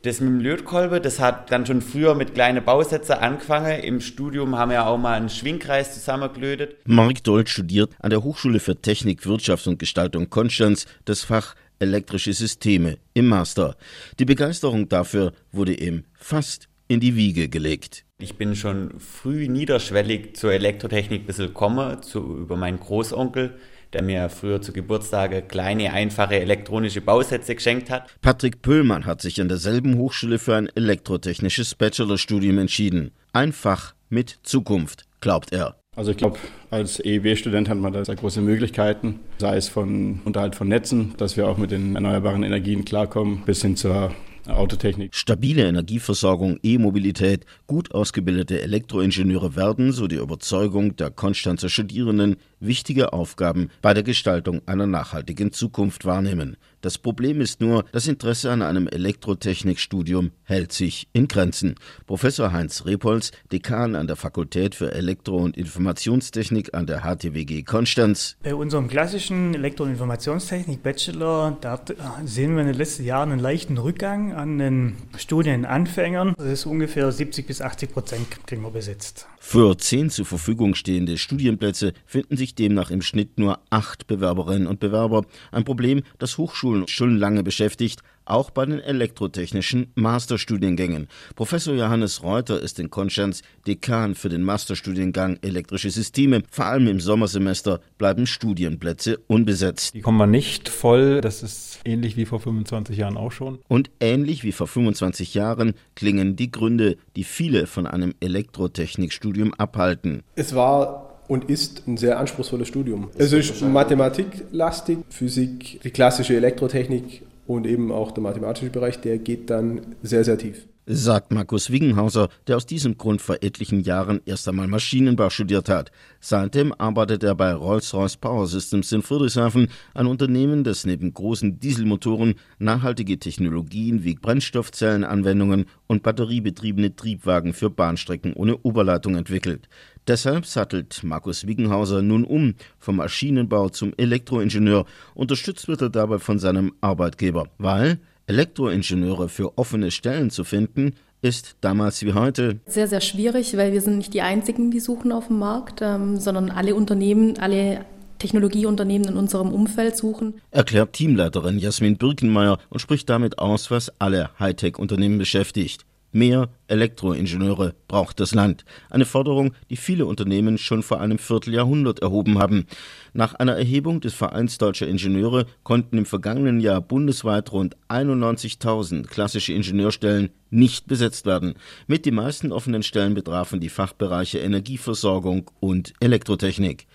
Das 0.03 0.19
mit 0.19 0.29
dem 0.29 0.39
Lötkolben, 0.41 1.01
das 1.01 1.21
hat 1.21 1.49
dann 1.49 1.65
schon 1.65 1.81
früher 1.81 2.13
mit 2.13 2.33
kleinen 2.33 2.65
Bausätzen 2.65 3.15
angefangen. 3.15 3.79
Im 3.81 4.01
Studium 4.01 4.57
haben 4.57 4.71
wir 4.71 4.85
auch 4.85 4.97
mal 4.97 5.13
einen 5.13 5.29
Schwingkreis 5.29 5.93
zusammengelötet. 5.93 6.75
Mark 6.85 7.23
Dold 7.23 7.47
studiert 7.47 7.91
an 7.99 8.09
der 8.09 8.21
Hochschule 8.21 8.59
für 8.59 8.81
Technik, 8.81 9.25
Wirtschaft 9.25 9.65
und 9.65 9.79
Gestaltung 9.79 10.29
Konstanz 10.29 10.87
das 11.05 11.23
Fach 11.23 11.55
elektrische 11.79 12.33
Systeme 12.33 12.97
im 13.13 13.27
Master. 13.27 13.77
Die 14.19 14.25
Begeisterung 14.25 14.89
dafür 14.89 15.31
wurde 15.53 15.73
ihm 15.73 16.03
fast 16.15 16.67
in 16.89 16.99
die 16.99 17.15
Wiege 17.15 17.47
gelegt. 17.47 18.03
Ich 18.23 18.37
bin 18.37 18.55
schon 18.55 19.01
früh 19.01 19.49
niederschwellig 19.49 20.37
zur 20.37 20.53
Elektrotechnik 20.53 21.23
ein 21.23 21.25
bisschen 21.25 21.47
gekommen, 21.47 22.01
zu, 22.03 22.37
über 22.37 22.55
meinen 22.55 22.79
Großonkel, 22.79 23.55
der 23.91 24.01
mir 24.01 24.29
früher 24.29 24.61
zu 24.61 24.71
Geburtstage 24.71 25.41
kleine, 25.41 25.91
einfache 25.91 26.39
elektronische 26.39 27.01
Bausätze 27.01 27.53
geschenkt 27.53 27.89
hat. 27.89 28.07
Patrick 28.21 28.61
Pöllmann 28.61 29.05
hat 29.05 29.21
sich 29.21 29.41
an 29.41 29.49
derselben 29.49 29.97
Hochschule 29.97 30.39
für 30.39 30.55
ein 30.55 30.69
elektrotechnisches 30.73 31.75
Bachelorstudium 31.75 32.59
entschieden. 32.59 33.11
Ein 33.33 33.51
Fach 33.51 33.93
mit 34.07 34.39
Zukunft, 34.43 35.03
glaubt 35.19 35.51
er. 35.51 35.75
Also 35.97 36.11
ich 36.11 36.17
glaube, 36.17 36.39
als 36.71 37.03
EEB-Student 37.03 37.67
hat 37.67 37.77
man 37.77 37.91
da 37.91 38.05
sehr 38.05 38.15
große 38.15 38.39
Möglichkeiten, 38.39 39.19
sei 39.37 39.57
es 39.57 39.67
von 39.67 40.21
Unterhalt 40.23 40.55
von 40.55 40.69
Netzen, 40.69 41.13
dass 41.17 41.35
wir 41.35 41.49
auch 41.49 41.57
mit 41.57 41.71
den 41.71 41.95
erneuerbaren 41.95 42.43
Energien 42.43 42.85
klarkommen, 42.85 43.43
bis 43.45 43.61
hin 43.61 43.75
zur 43.75 44.15
Autotechnik. 44.47 45.15
Stabile 45.15 45.67
Energieversorgung, 45.67 46.59
E-Mobilität, 46.63 47.45
gut 47.67 47.93
ausgebildete 47.93 48.61
Elektroingenieure 48.61 49.55
werden, 49.55 49.91
so 49.91 50.07
die 50.07 50.17
Überzeugung 50.17 50.95
der 50.95 51.11
Konstanzer 51.11 51.69
Studierenden, 51.69 52.35
wichtige 52.59 53.13
Aufgaben 53.13 53.69
bei 53.81 53.93
der 53.93 54.03
Gestaltung 54.03 54.61
einer 54.65 54.87
nachhaltigen 54.87 55.51
Zukunft 55.51 56.05
wahrnehmen. 56.05 56.57
Das 56.83 56.97
Problem 56.97 57.39
ist 57.39 57.61
nur, 57.61 57.85
das 57.93 58.07
Interesse 58.09 58.51
an 58.51 58.61
einem 58.61 58.89
Elektrotechnikstudium 58.89 60.31
hält 60.43 60.73
sich 60.73 61.07
in 61.13 61.29
Grenzen. 61.29 61.75
Professor 62.07 62.51
Heinz 62.51 62.85
Repolz, 62.85 63.31
Dekan 63.53 63.95
an 63.95 64.07
der 64.07 64.17
Fakultät 64.17 64.75
für 64.75 64.93
Elektro- 64.93 65.37
und 65.37 65.55
Informationstechnik 65.55 66.73
an 66.73 66.85
der 66.85 67.03
HTWG 67.03 67.63
Konstanz. 67.63 68.35
Bei 68.43 68.53
unserem 68.53 68.89
klassischen 68.89 69.55
Elektro- 69.55 69.85
und 69.85 69.91
Informationstechnik 69.91 70.83
Bachelor, 70.83 71.57
da 71.61 71.79
sehen 72.25 72.55
wir 72.55 72.63
in 72.63 72.67
den 72.67 72.75
letzten 72.75 73.05
Jahren 73.05 73.31
einen 73.31 73.39
leichten 73.39 73.77
Rückgang 73.77 74.33
an 74.33 74.57
den 74.57 74.97
Studienanfängern. 75.17 76.33
Das 76.37 76.47
ist 76.47 76.65
ungefähr 76.65 77.09
70 77.09 77.47
bis 77.47 77.61
80 77.61 77.93
Prozent 77.93 78.27
kriegen 78.45 78.61
wir 78.61 78.71
besetzt. 78.71 79.25
Für 79.39 79.77
zehn 79.77 80.09
zur 80.09 80.25
Verfügung 80.25 80.75
stehende 80.75 81.17
Studienplätze 81.17 81.93
finden 82.05 82.35
sich 82.35 82.55
demnach 82.55 82.91
im 82.91 83.01
Schnitt 83.01 83.37
nur 83.37 83.59
acht 83.69 84.07
Bewerberinnen 84.07 84.67
und 84.67 84.79
Bewerber. 84.79 85.25
Ein 85.51 85.63
Problem, 85.63 86.03
das 86.17 86.37
Hochschulen 86.37 86.72
schon 86.87 87.17
lange 87.17 87.43
beschäftigt, 87.43 88.01
auch 88.25 88.49
bei 88.49 88.65
den 88.65 88.79
elektrotechnischen 88.79 89.91
Masterstudiengängen. 89.95 91.07
Professor 91.35 91.73
Johannes 91.73 92.23
Reuter 92.23 92.59
ist 92.61 92.79
in 92.79 92.89
Konstanz 92.89 93.41
Dekan 93.67 94.15
für 94.15 94.29
den 94.29 94.43
Masterstudiengang 94.43 95.37
Elektrische 95.41 95.89
Systeme. 95.89 96.43
Vor 96.49 96.65
allem 96.65 96.87
im 96.87 96.99
Sommersemester 96.99 97.81
bleiben 97.97 98.25
Studienplätze 98.25 99.19
unbesetzt. 99.27 99.93
Die 99.93 100.01
kommen 100.01 100.17
wir 100.17 100.27
nicht 100.27 100.69
voll. 100.69 101.21
Das 101.21 101.43
ist 101.43 101.79
ähnlich 101.85 102.17
wie 102.17 102.25
vor 102.25 102.39
25 102.39 102.97
Jahren 102.97 103.17
auch 103.17 103.31
schon. 103.31 103.59
Und 103.67 103.91
ähnlich 103.99 104.43
wie 104.43 104.51
vor 104.51 104.67
25 104.67 105.33
Jahren 105.33 105.73
klingen 105.95 106.35
die 106.35 106.51
Gründe, 106.51 106.97
die 107.15 107.23
viele 107.23 107.67
von 107.67 107.87
einem 107.87 108.13
Elektrotechnikstudium 108.19 109.53
abhalten. 109.53 110.23
Es 110.35 110.55
war 110.55 111.12
und 111.27 111.49
ist 111.49 111.87
ein 111.87 111.97
sehr 111.97 112.19
anspruchsvolles 112.19 112.67
Studium. 112.67 113.09
Es 113.17 113.33
ist 113.33 113.61
mathematiklastig, 113.61 114.99
Physik, 115.09 115.81
die 115.83 115.91
klassische 115.91 116.35
Elektrotechnik 116.35 117.23
und 117.47 117.67
eben 117.67 117.91
auch 117.91 118.11
der 118.11 118.23
mathematische 118.23 118.69
Bereich, 118.69 119.01
der 119.01 119.17
geht 119.17 119.49
dann 119.49 119.95
sehr, 120.01 120.23
sehr 120.23 120.37
tief. 120.37 120.67
Sagt 120.85 121.31
Markus 121.31 121.71
Wiggenhauser, 121.71 122.27
der 122.47 122.57
aus 122.57 122.65
diesem 122.65 122.97
Grund 122.97 123.21
vor 123.21 123.37
etlichen 123.39 123.83
Jahren 123.83 124.19
erst 124.25 124.49
einmal 124.49 124.67
Maschinenbau 124.67 125.29
studiert 125.29 125.69
hat. 125.69 125.91
Seitdem 126.19 126.73
arbeitet 126.77 127.23
er 127.23 127.35
bei 127.35 127.53
Rolls-Royce 127.53 128.17
Power 128.17 128.47
Systems 128.47 128.91
in 128.91 129.01
Friedrichshafen, 129.01 129.69
ein 129.93 130.07
Unternehmen, 130.07 130.65
das 130.65 130.85
neben 130.85 131.13
großen 131.13 131.57
Dieselmotoren 131.57 132.35
nachhaltige 132.59 133.17
Technologien 133.17 134.03
wie 134.03 134.15
Brennstoffzellenanwendungen 134.15 135.67
und 135.87 136.03
batteriebetriebene 136.03 136.97
Triebwagen 136.97 137.53
für 137.53 137.69
Bahnstrecken 137.69 138.33
ohne 138.33 138.57
Oberleitung 138.57 139.15
entwickelt. 139.15 139.69
Deshalb 140.07 140.45
sattelt 140.45 141.01
Markus 141.03 141.47
Wiggenhauser 141.47 142.01
nun 142.01 142.25
um 142.25 142.55
vom 142.77 142.97
Maschinenbau 142.97 143.69
zum 143.69 143.93
Elektroingenieur. 143.95 144.85
Unterstützt 145.15 145.67
wird 145.67 145.81
er 145.81 145.89
dabei 145.89 146.19
von 146.19 146.39
seinem 146.39 146.73
Arbeitgeber, 146.81 147.47
weil 147.57 147.99
Elektroingenieure 148.27 149.29
für 149.29 149.57
offene 149.57 149.91
Stellen 149.91 150.29
zu 150.29 150.43
finden 150.43 150.93
ist 151.21 151.55
damals 151.61 152.03
wie 152.03 152.13
heute 152.13 152.59
sehr, 152.65 152.89
sehr 152.89 152.99
schwierig, 152.99 153.55
weil 153.55 153.71
wir 153.71 153.79
sind 153.79 153.97
nicht 153.97 154.13
die 154.13 154.21
Einzigen, 154.21 154.71
die 154.71 154.81
suchen 154.81 155.13
auf 155.13 155.27
dem 155.27 155.39
Markt, 155.39 155.79
ähm, 155.81 156.17
sondern 156.17 156.49
alle 156.49 156.75
Unternehmen, 156.75 157.37
alle 157.37 157.85
Technologieunternehmen 158.19 159.07
in 159.09 159.17
unserem 159.17 159.51
Umfeld 159.51 159.95
suchen. 159.95 160.35
Erklärt 160.51 160.93
Teamleiterin 160.93 161.59
Jasmin 161.59 161.97
Birkenmeier 161.97 162.57
und 162.69 162.79
spricht 162.79 163.09
damit 163.09 163.39
aus, 163.39 163.71
was 163.71 163.91
alle 163.99 164.29
Hightech-Unternehmen 164.39 165.17
beschäftigt. 165.17 165.85
Mehr 166.13 166.49
Elektroingenieure 166.67 167.73
braucht 167.87 168.19
das 168.19 168.35
Land. 168.35 168.65
Eine 168.91 169.05
Forderung, 169.05 169.53
die 169.71 169.75
viele 169.75 170.05
Unternehmen 170.05 170.59
schon 170.59 170.83
vor 170.83 171.01
einem 171.01 171.17
Vierteljahrhundert 171.17 172.03
erhoben 172.03 172.37
haben. 172.37 172.67
Nach 173.13 173.33
einer 173.33 173.57
Erhebung 173.57 173.99
des 173.99 174.13
Vereins 174.13 174.59
Deutscher 174.59 174.87
Ingenieure 174.87 175.47
konnten 175.63 175.97
im 175.97 176.05
vergangenen 176.05 176.59
Jahr 176.59 176.81
bundesweit 176.81 177.51
rund 177.51 177.75
91.000 177.89 179.07
klassische 179.07 179.53
Ingenieurstellen 179.53 180.29
nicht 180.51 180.85
besetzt 180.85 181.25
werden. 181.25 181.55
Mit 181.87 182.05
die 182.05 182.11
meisten 182.11 182.51
offenen 182.51 182.83
Stellen 182.83 183.15
betrafen 183.15 183.59
die 183.59 183.69
Fachbereiche 183.69 184.37
Energieversorgung 184.37 185.49
und 185.59 185.93
Elektrotechnik. 185.99 186.85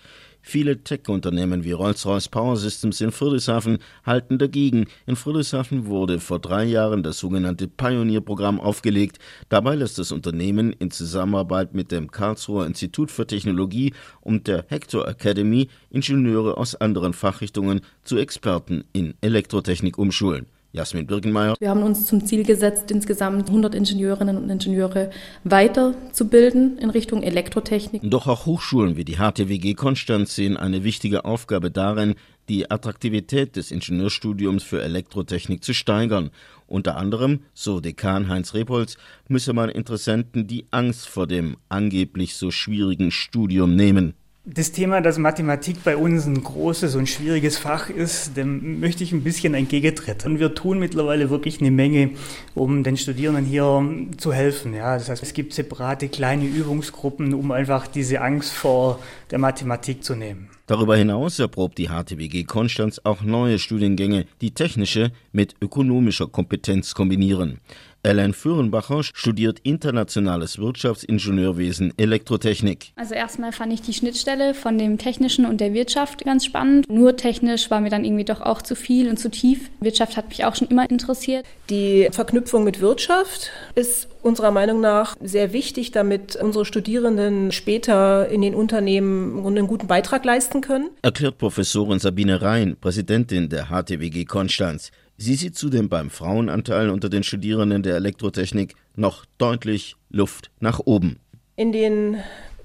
Viele 0.41 0.83
Tech-Unternehmen 0.83 1.63
wie 1.63 1.73
Rolls-Royce 1.73 2.29
Power 2.29 2.55
Systems 2.55 3.01
in 3.01 3.11
Friedrichshafen 3.11 3.77
halten 4.05 4.37
dagegen. 4.37 4.87
In 5.05 5.15
Friedrichshafen 5.15 5.85
wurde 5.85 6.19
vor 6.19 6.39
drei 6.39 6.63
Jahren 6.63 7.03
das 7.03 7.19
sogenannte 7.19 7.67
Pioneer-Programm 7.67 8.59
aufgelegt. 8.59 9.19
Dabei 9.49 9.75
lässt 9.75 9.99
das 9.99 10.11
Unternehmen 10.11 10.73
in 10.73 10.91
Zusammenarbeit 10.91 11.73
mit 11.73 11.91
dem 11.91 12.09
Karlsruher 12.09 12.65
Institut 12.65 13.11
für 13.11 13.27
Technologie 13.27 13.93
und 14.21 14.47
der 14.47 14.65
Hector 14.69 15.07
Academy 15.07 15.69
Ingenieure 15.89 16.57
aus 16.57 16.75
anderen 16.75 17.13
Fachrichtungen 17.13 17.81
zu 18.03 18.17
Experten 18.17 18.85
in 18.93 19.13
Elektrotechnik 19.21 19.97
umschulen. 19.97 20.45
Jasmin 20.71 21.07
Birkenmeier. 21.07 21.55
Wir 21.59 21.69
haben 21.69 21.81
uns 21.81 22.05
zum 22.05 22.25
Ziel 22.25 22.43
gesetzt, 22.43 22.91
insgesamt 22.91 23.47
100 23.47 23.73
Ingenieurinnen 23.73 24.37
und 24.37 24.49
Ingenieure 24.49 25.09
weiterzubilden 25.43 26.77
in 26.77 26.91
Richtung 26.91 27.23
Elektrotechnik. 27.23 28.03
Doch 28.05 28.27
auch 28.27 28.45
Hochschulen 28.45 28.95
wie 28.95 29.03
die 29.03 29.15
HTWG 29.15 29.73
Konstanz 29.73 30.35
sehen 30.35 30.57
eine 30.57 30.83
wichtige 30.83 31.25
Aufgabe 31.25 31.71
darin, 31.71 32.13
die 32.49 32.69
Attraktivität 32.69 33.55
des 33.55 33.71
Ingenieurstudiums 33.71 34.63
für 34.63 34.81
Elektrotechnik 34.81 35.63
zu 35.63 35.73
steigern. 35.73 36.29
Unter 36.67 36.97
anderem, 36.97 37.41
so 37.53 37.79
Dekan 37.79 38.27
Heinz 38.27 38.53
Repolz, 38.53 38.97
müsse 39.27 39.53
man 39.53 39.69
Interessenten 39.69 40.45
die 40.45 40.65
Angst 40.69 41.07
vor 41.07 41.25
dem 41.25 41.57
angeblich 41.69 42.35
so 42.35 42.51
schwierigen 42.51 43.09
Studium 43.11 43.75
nehmen. 43.75 44.13
Das 44.45 44.71
Thema, 44.71 45.01
dass 45.01 45.17
Mathematik 45.17 45.83
bei 45.83 45.97
uns 45.97 46.25
ein 46.25 46.41
großes 46.41 46.95
und 46.95 47.09
schwieriges 47.09 47.57
Fach 47.57 47.89
ist, 47.89 48.37
dem 48.37 48.79
möchte 48.79 49.03
ich 49.03 49.11
ein 49.11 49.21
bisschen 49.21 49.53
entgegentreten. 49.53 50.31
Und 50.31 50.39
wir 50.39 50.55
tun 50.55 50.79
mittlerweile 50.79 51.29
wirklich 51.29 51.59
eine 51.59 51.71
Menge, 51.71 52.11
um 52.55 52.83
den 52.83 52.95
Studierenden 52.95 53.43
hier 53.43 53.85
zu 54.15 54.31
helfen. 54.31 54.73
Ja, 54.73 54.97
das 54.97 55.09
heißt, 55.09 55.21
es 55.23 55.33
gibt 55.33 55.53
separate 55.53 56.07
kleine 56.07 56.45
Übungsgruppen, 56.45 57.33
um 57.33 57.51
einfach 57.51 57.85
diese 57.87 58.21
Angst 58.21 58.53
vor 58.53 58.99
der 59.29 59.39
Mathematik 59.39 60.05
zu 60.05 60.15
nehmen. 60.15 60.49
Darüber 60.67 60.95
hinaus 60.95 61.39
erprobt 61.39 61.77
die 61.77 61.87
HTWG 61.87 62.45
Konstanz 62.45 63.01
auch 63.03 63.23
neue 63.23 63.59
Studiengänge, 63.59 64.25
die 64.39 64.51
technische 64.51 65.11
mit 65.31 65.55
ökonomischer 65.61 66.27
Kompetenz 66.27 66.93
kombinieren. 66.93 67.59
Ellen 68.01 68.33
Führenbacher 68.33 69.03
studiert 69.03 69.59
internationales 69.63 70.57
Wirtschaftsingenieurwesen 70.57 71.93
Elektrotechnik. 71.97 72.93
Also 72.95 73.13
erstmal 73.13 73.51
fand 73.51 73.73
ich 73.73 73.81
die 73.81 73.93
Schnittstelle 73.93 74.53
von 74.53 74.77
dem 74.77 74.97
Technischen 74.97 75.45
und 75.45 75.59
der 75.59 75.73
Wirtschaft 75.73 76.23
ganz 76.23 76.45
spannend. 76.45 76.89
Nur 76.89 77.17
technisch 77.17 77.69
war 77.69 77.81
mir 77.81 77.89
dann 77.89 78.05
irgendwie 78.05 78.23
doch 78.23 78.41
auch 78.41 78.61
zu 78.61 78.75
viel 78.75 79.09
und 79.09 79.17
zu 79.17 79.29
tief. 79.29 79.69
Wirtschaft 79.81 80.15
hat 80.15 80.29
mich 80.29 80.45
auch 80.45 80.55
schon 80.55 80.69
immer 80.69 80.89
interessiert. 80.89 81.45
Die 81.69 82.07
Verknüpfung 82.11 82.63
mit 82.63 82.79
Wirtschaft 82.79 83.51
ist 83.75 84.07
unserer 84.21 84.51
Meinung 84.51 84.79
nach 84.79 85.15
sehr 85.21 85.51
wichtig, 85.53 85.91
damit 85.91 86.35
unsere 86.37 86.65
Studierenden 86.65 87.51
später 87.51 88.29
in 88.29 88.41
den 88.41 88.55
Unternehmen 88.55 89.45
einen 89.45 89.67
guten 89.67 89.87
Beitrag 89.87 90.23
leisten 90.23 90.61
können. 90.61 90.89
Erklärt 91.01 91.37
Professorin 91.37 91.99
Sabine 91.99 92.41
Rhein, 92.41 92.77
Präsidentin 92.79 93.49
der 93.49 93.67
HTWG 93.67 94.25
Konstanz. 94.25 94.91
Sie 95.21 95.35
sieht 95.35 95.57
zudem 95.57 95.89
beim 95.89 96.09
Frauenanteil 96.09 96.89
unter 96.89 97.09
den 97.09 97.23
Studierenden 97.23 97.83
der 97.83 97.97
Elektrotechnik 97.97 98.75
noch 98.95 99.25
deutlich 99.37 99.97
Luft 100.09 100.49
nach 100.61 100.79
oben. 100.79 101.19
In 101.57 101.73
den 101.73 102.17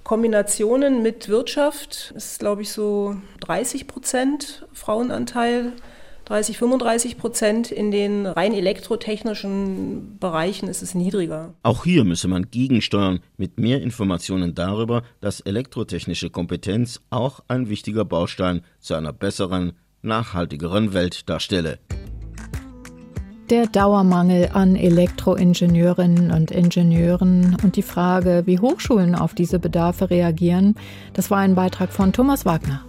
Kombinationen 0.04 1.02
mit 1.02 1.28
Wirtschaft 1.28 2.12
ist, 2.16 2.38
glaube 2.38 2.62
ich, 2.62 2.70
so 2.70 3.16
30 3.40 3.88
Prozent 3.88 4.68
Frauenanteil, 4.73 5.73
30, 6.26 6.56
35 6.58 7.18
Prozent. 7.18 7.73
In 7.73 7.90
den 7.90 8.25
rein 8.25 8.52
elektrotechnischen 8.52 10.18
Bereichen 10.20 10.68
ist 10.68 10.80
es 10.80 10.94
niedriger. 10.94 11.54
Auch 11.64 11.82
hier 11.82 12.04
müsse 12.04 12.28
man 12.28 12.52
gegensteuern 12.52 13.18
mit 13.37 13.58
mehr 13.58 13.82
Informationen 13.82 14.54
darüber, 14.54 15.02
dass 15.20 15.40
elektrotechnische 15.40 16.30
Kompetenz 16.30 17.00
auch 17.11 17.40
ein 17.49 17.68
wichtiger 17.68 18.04
Baustein 18.04 18.62
zu 18.78 18.94
einer 18.94 19.12
besseren, 19.12 19.73
nachhaltigeren 20.02 20.92
Welt 20.92 21.28
darstelle. 21.28 21.80
Der 23.50 23.66
Dauermangel 23.66 24.48
an 24.54 24.74
Elektroingenieurinnen 24.74 26.30
und 26.30 26.50
Ingenieuren 26.50 27.58
und 27.62 27.76
die 27.76 27.82
Frage, 27.82 28.44
wie 28.46 28.58
Hochschulen 28.58 29.14
auf 29.14 29.34
diese 29.34 29.58
Bedarfe 29.58 30.08
reagieren, 30.08 30.76
das 31.12 31.30
war 31.30 31.38
ein 31.38 31.54
Beitrag 31.54 31.92
von 31.92 32.14
Thomas 32.14 32.46
Wagner. 32.46 32.80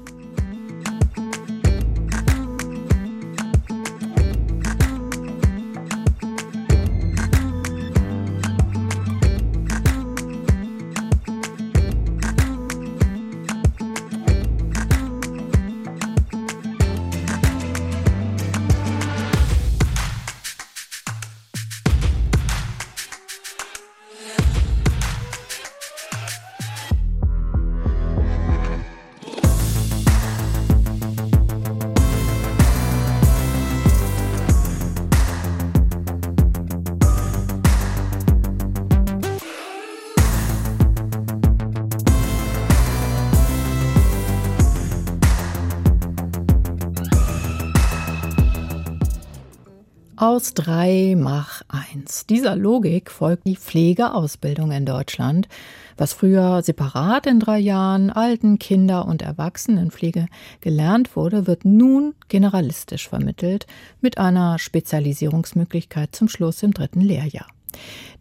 Aus 50.36 50.54
drei 50.54 51.16
mach 51.18 51.62
eins. 51.70 52.26
Dieser 52.26 52.58
Logik 52.58 53.10
folgt 53.10 53.48
die 53.48 53.56
Pflegeausbildung 53.56 54.74
in 54.74 54.86
Deutschland, 54.86 55.48
was 55.96 56.12
früher 56.12 56.62
separat 56.62 57.26
in 57.26 57.40
drei 57.40 57.58
Jahren 57.58 58.10
Alten-, 58.10 58.60
Kinder- 58.60 59.06
und 59.06 59.22
Erwachsenenpflege 59.22 60.26
gelernt 60.60 61.16
wurde, 61.16 61.48
wird 61.48 61.64
nun 61.64 62.16
generalistisch 62.28 63.08
vermittelt 63.08 63.66
mit 64.02 64.18
einer 64.18 64.60
Spezialisierungsmöglichkeit 64.60 66.14
zum 66.14 66.28
Schluss 66.28 66.62
im 66.64 66.74
dritten 66.74 67.00
Lehrjahr. 67.00 67.48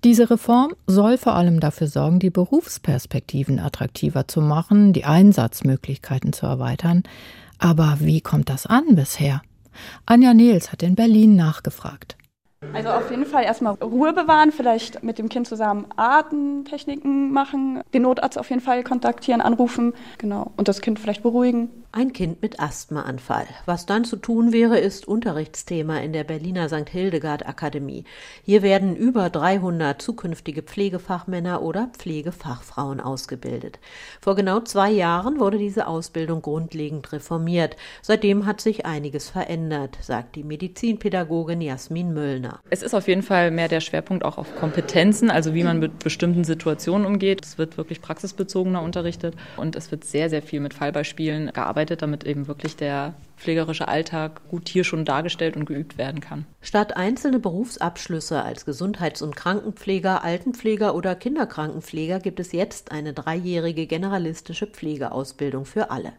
Diese 0.04 0.30
Reform 0.30 0.73
soll 0.87 1.18
vor 1.18 1.35
allem 1.35 1.59
dafür 1.59 1.88
sorgen, 1.88 2.21
die 2.21 2.30
Berufsperspektiven 2.30 3.59
attraktiver 3.59 4.28
zu 4.28 4.40
machen, 4.40 4.92
die 4.92 5.04
Einsatzmöglichkeiten 5.04 6.33
zu 6.33 6.47
erweitern. 6.47 7.02
Aber 7.59 7.97
wie 7.99 8.21
kommt 8.21 8.50
das 8.50 8.66
an 8.66 8.94
bisher? 8.94 9.42
Anja 10.06 10.34
Nils 10.34 10.72
hat 10.72 10.82
in 10.82 10.94
Berlin 10.94 11.36
nachgefragt. 11.36 12.16
Also 12.72 12.88
auf 12.88 13.10
jeden 13.10 13.26
Fall 13.26 13.44
erstmal 13.44 13.74
Ruhe 13.74 14.12
bewahren, 14.12 14.50
vielleicht 14.50 15.02
mit 15.02 15.18
dem 15.18 15.28
Kind 15.28 15.46
zusammen 15.46 15.86
Atemtechniken 15.96 17.30
machen, 17.30 17.82
den 17.92 18.02
Notarzt 18.02 18.38
auf 18.38 18.48
jeden 18.50 18.62
Fall 18.62 18.82
kontaktieren, 18.82 19.40
anrufen, 19.40 19.92
genau, 20.18 20.52
und 20.56 20.68
das 20.68 20.80
Kind 20.80 20.98
vielleicht 20.98 21.22
beruhigen. 21.22 21.68
Ein 21.96 22.12
Kind 22.12 22.42
mit 22.42 22.58
Asthmaanfall. 22.58 23.46
Was 23.66 23.86
dann 23.86 24.04
zu 24.04 24.16
tun 24.16 24.52
wäre, 24.52 24.80
ist 24.80 25.06
Unterrichtsthema 25.06 25.98
in 25.98 26.12
der 26.12 26.24
Berliner 26.24 26.68
St. 26.68 26.90
Hildegard 26.90 27.46
Akademie. 27.46 28.02
Hier 28.42 28.62
werden 28.62 28.96
über 28.96 29.30
300 29.30 30.02
zukünftige 30.02 30.62
Pflegefachmänner 30.62 31.62
oder 31.62 31.90
Pflegefachfrauen 31.96 32.98
ausgebildet. 32.98 33.78
Vor 34.20 34.34
genau 34.34 34.58
zwei 34.58 34.90
Jahren 34.90 35.38
wurde 35.38 35.56
diese 35.56 35.86
Ausbildung 35.86 36.42
grundlegend 36.42 37.12
reformiert. 37.12 37.76
Seitdem 38.02 38.44
hat 38.44 38.60
sich 38.60 38.86
einiges 38.86 39.30
verändert, 39.30 39.96
sagt 40.00 40.34
die 40.34 40.42
Medizinpädagogin 40.42 41.60
Jasmin 41.60 42.12
Möllner. 42.12 42.58
Es 42.70 42.82
ist 42.82 42.94
auf 42.94 43.06
jeden 43.06 43.22
Fall 43.22 43.52
mehr 43.52 43.68
der 43.68 43.80
Schwerpunkt 43.80 44.24
auch 44.24 44.36
auf 44.36 44.56
Kompetenzen, 44.56 45.30
also 45.30 45.54
wie 45.54 45.62
man 45.62 45.78
mit 45.78 46.00
bestimmten 46.00 46.42
Situationen 46.42 47.06
umgeht. 47.06 47.44
Es 47.44 47.56
wird 47.56 47.76
wirklich 47.76 48.00
praxisbezogener 48.00 48.82
unterrichtet 48.82 49.36
und 49.56 49.76
es 49.76 49.92
wird 49.92 50.02
sehr, 50.02 50.28
sehr 50.28 50.42
viel 50.42 50.58
mit 50.58 50.74
Fallbeispielen 50.74 51.52
gearbeitet, 51.54 51.83
damit 51.90 52.24
eben 52.24 52.48
wirklich 52.48 52.76
der 52.76 53.14
pflegerische 53.36 53.88
Alltag 53.88 54.48
gut 54.48 54.68
hier 54.68 54.84
schon 54.84 55.04
dargestellt 55.04 55.56
und 55.56 55.66
geübt 55.66 55.98
werden 55.98 56.20
kann. 56.20 56.46
Statt 56.60 56.96
einzelne 56.96 57.38
Berufsabschlüsse 57.38 58.42
als 58.42 58.64
Gesundheits- 58.64 59.22
und 59.22 59.36
Krankenpfleger, 59.36 60.24
Altenpfleger 60.24 60.94
oder 60.94 61.14
Kinderkrankenpfleger 61.14 62.20
gibt 62.20 62.40
es 62.40 62.52
jetzt 62.52 62.92
eine 62.92 63.12
dreijährige 63.12 63.86
generalistische 63.86 64.66
Pflegeausbildung 64.66 65.64
für 65.64 65.90
alle. 65.90 66.12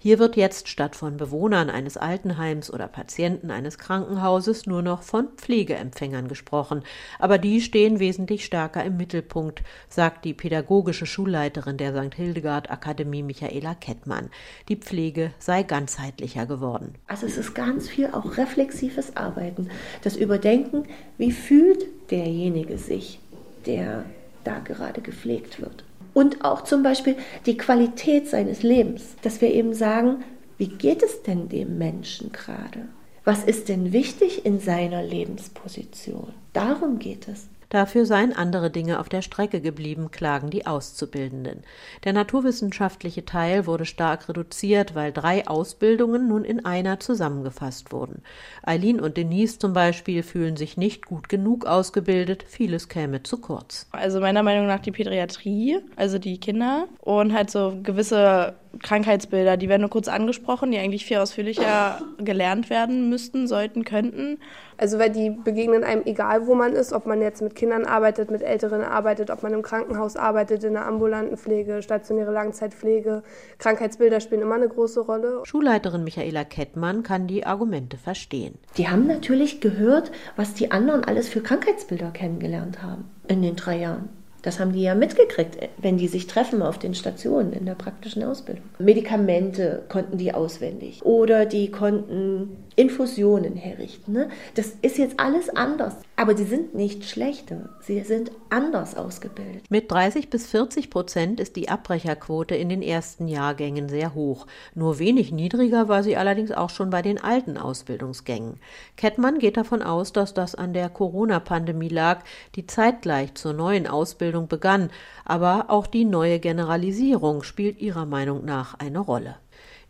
Hier 0.00 0.20
wird 0.20 0.36
jetzt 0.36 0.68
statt 0.68 0.94
von 0.94 1.16
Bewohnern 1.16 1.70
eines 1.70 1.96
Altenheims 1.96 2.72
oder 2.72 2.86
Patienten 2.86 3.50
eines 3.50 3.78
Krankenhauses 3.78 4.64
nur 4.64 4.80
noch 4.80 5.02
von 5.02 5.26
Pflegeempfängern 5.36 6.28
gesprochen. 6.28 6.84
Aber 7.18 7.36
die 7.36 7.60
stehen 7.60 7.98
wesentlich 7.98 8.44
stärker 8.44 8.84
im 8.84 8.96
Mittelpunkt, 8.96 9.64
sagt 9.88 10.24
die 10.24 10.34
pädagogische 10.34 11.04
Schulleiterin 11.04 11.78
der 11.78 11.92
St. 11.92 12.14
Hildegard 12.14 12.70
Akademie 12.70 13.24
Michaela 13.24 13.74
Kettmann. 13.74 14.30
Die 14.68 14.76
Pflege 14.76 15.32
sei 15.40 15.64
ganzheitlicher 15.64 16.46
geworden. 16.46 16.94
Also 17.08 17.26
es 17.26 17.36
ist 17.36 17.56
ganz 17.56 17.88
viel 17.88 18.06
auch 18.12 18.36
reflexives 18.36 19.16
Arbeiten, 19.16 19.68
das 20.02 20.14
Überdenken, 20.14 20.84
wie 21.16 21.32
fühlt 21.32 21.86
derjenige 22.12 22.78
sich, 22.78 23.18
der 23.66 24.04
da 24.48 24.58
gerade 24.60 25.02
gepflegt 25.02 25.60
wird 25.60 25.84
und 26.14 26.44
auch 26.44 26.64
zum 26.64 26.82
Beispiel 26.82 27.16
die 27.46 27.56
Qualität 27.56 28.28
seines 28.28 28.62
Lebens, 28.62 29.14
dass 29.22 29.40
wir 29.40 29.52
eben 29.52 29.74
sagen, 29.74 30.24
wie 30.56 30.66
geht 30.68 31.02
es 31.02 31.22
denn 31.22 31.48
dem 31.48 31.78
Menschen 31.78 32.32
gerade? 32.32 32.88
Was 33.24 33.44
ist 33.44 33.68
denn 33.68 33.92
wichtig 33.92 34.44
in 34.46 34.58
seiner 34.58 35.02
Lebensposition? 35.02 36.32
Darum 36.54 36.98
geht 36.98 37.28
es. 37.28 37.46
Dafür 37.70 38.06
seien 38.06 38.32
andere 38.32 38.70
Dinge 38.70 38.98
auf 38.98 39.08
der 39.08 39.20
Strecke 39.20 39.60
geblieben, 39.60 40.10
klagen 40.10 40.48
die 40.48 40.66
Auszubildenden. 40.66 41.64
Der 42.04 42.14
naturwissenschaftliche 42.14 43.24
Teil 43.24 43.66
wurde 43.66 43.84
stark 43.84 44.28
reduziert, 44.28 44.94
weil 44.94 45.12
drei 45.12 45.46
Ausbildungen 45.46 46.28
nun 46.28 46.44
in 46.44 46.64
einer 46.64 46.98
zusammengefasst 46.98 47.92
wurden. 47.92 48.22
Eileen 48.62 49.00
und 49.00 49.16
Denise 49.16 49.58
zum 49.58 49.74
Beispiel 49.74 50.22
fühlen 50.22 50.56
sich 50.56 50.76
nicht 50.76 51.06
gut 51.06 51.28
genug 51.28 51.66
ausgebildet, 51.66 52.44
vieles 52.46 52.88
käme 52.88 53.22
zu 53.22 53.38
kurz. 53.38 53.86
Also 53.92 54.20
meiner 54.20 54.42
Meinung 54.42 54.66
nach 54.66 54.80
die 54.80 54.92
Pädiatrie, 54.92 55.78
also 55.96 56.18
die 56.18 56.38
Kinder 56.38 56.88
und 57.00 57.34
halt 57.34 57.50
so 57.50 57.78
gewisse 57.82 58.54
Krankheitsbilder, 58.82 59.56
die 59.56 59.68
werden 59.68 59.82
nur 59.82 59.90
kurz 59.90 60.08
angesprochen, 60.08 60.70
die 60.70 60.78
eigentlich 60.78 61.04
viel 61.04 61.18
ausführlicher 61.18 62.00
gelernt 62.18 62.70
werden 62.70 63.08
müssten, 63.08 63.46
sollten, 63.46 63.84
könnten. 63.84 64.38
Also 64.76 64.98
weil 64.98 65.10
die 65.10 65.30
begegnen 65.30 65.84
einem 65.84 66.02
egal, 66.04 66.46
wo 66.46 66.54
man 66.54 66.72
ist, 66.72 66.92
ob 66.92 67.06
man 67.06 67.20
jetzt 67.20 67.42
mit 67.42 67.54
Kindern 67.54 67.84
arbeitet, 67.84 68.30
mit 68.30 68.42
Älteren 68.42 68.82
arbeitet, 68.82 69.30
ob 69.30 69.42
man 69.42 69.52
im 69.52 69.62
Krankenhaus 69.62 70.16
arbeitet, 70.16 70.62
in 70.64 70.74
der 70.74 70.86
ambulanten 70.86 71.36
Pflege, 71.36 71.82
stationäre 71.82 72.32
Langzeitpflege. 72.32 73.22
Krankheitsbilder 73.58 74.20
spielen 74.20 74.42
immer 74.42 74.54
eine 74.54 74.68
große 74.68 75.00
Rolle. 75.00 75.40
Schulleiterin 75.44 76.04
Michaela 76.04 76.44
Kettmann 76.44 77.02
kann 77.02 77.26
die 77.26 77.44
Argumente 77.44 77.96
verstehen. 77.96 78.54
Die 78.76 78.88
haben 78.88 79.06
natürlich 79.06 79.60
gehört, 79.60 80.12
was 80.36 80.54
die 80.54 80.70
anderen 80.70 81.04
alles 81.04 81.28
für 81.28 81.40
Krankheitsbilder 81.40 82.10
kennengelernt 82.10 82.82
haben 82.82 83.04
in 83.26 83.42
den 83.42 83.56
drei 83.56 83.78
Jahren. 83.78 84.17
Das 84.42 84.60
haben 84.60 84.72
die 84.72 84.82
ja 84.82 84.94
mitgekriegt, 84.94 85.58
wenn 85.78 85.98
die 85.98 86.08
sich 86.08 86.26
treffen 86.26 86.62
auf 86.62 86.78
den 86.78 86.94
Stationen 86.94 87.52
in 87.52 87.66
der 87.66 87.74
praktischen 87.74 88.22
Ausbildung. 88.22 88.64
Medikamente 88.78 89.82
konnten 89.88 90.16
die 90.16 90.32
auswendig 90.32 91.04
oder 91.04 91.44
die 91.44 91.70
konnten 91.70 92.56
Infusionen 92.76 93.56
herrichten. 93.56 94.12
Ne? 94.12 94.28
Das 94.54 94.74
ist 94.82 94.98
jetzt 94.98 95.18
alles 95.18 95.50
anders. 95.50 95.96
Aber 96.18 96.34
die 96.34 96.42
sind 96.42 96.74
nicht 96.74 97.04
schlechter. 97.04 97.68
Sie 97.80 98.00
sind 98.00 98.32
anders 98.50 98.96
ausgebildet. 98.96 99.62
Mit 99.70 99.88
30 99.88 100.30
bis 100.30 100.48
40 100.48 100.90
Prozent 100.90 101.38
ist 101.38 101.54
die 101.54 101.68
Abbrecherquote 101.68 102.56
in 102.56 102.68
den 102.68 102.82
ersten 102.82 103.28
Jahrgängen 103.28 103.88
sehr 103.88 104.14
hoch. 104.14 104.48
Nur 104.74 104.98
wenig 104.98 105.30
niedriger 105.30 105.86
war 105.88 106.02
sie 106.02 106.16
allerdings 106.16 106.50
auch 106.50 106.70
schon 106.70 106.90
bei 106.90 107.02
den 107.02 107.22
alten 107.22 107.56
Ausbildungsgängen. 107.56 108.58
Kettmann 108.96 109.38
geht 109.38 109.56
davon 109.56 109.80
aus, 109.80 110.12
dass 110.12 110.34
das 110.34 110.56
an 110.56 110.72
der 110.72 110.88
Corona-Pandemie 110.88 111.88
lag, 111.88 112.24
die 112.56 112.66
zeitgleich 112.66 113.34
zur 113.34 113.52
neuen 113.52 113.86
Ausbildung 113.86 114.48
begann. 114.48 114.90
Aber 115.24 115.66
auch 115.68 115.86
die 115.86 116.04
neue 116.04 116.40
Generalisierung 116.40 117.44
spielt 117.44 117.80
ihrer 117.80 118.06
Meinung 118.06 118.44
nach 118.44 118.74
eine 118.80 118.98
Rolle. 118.98 119.36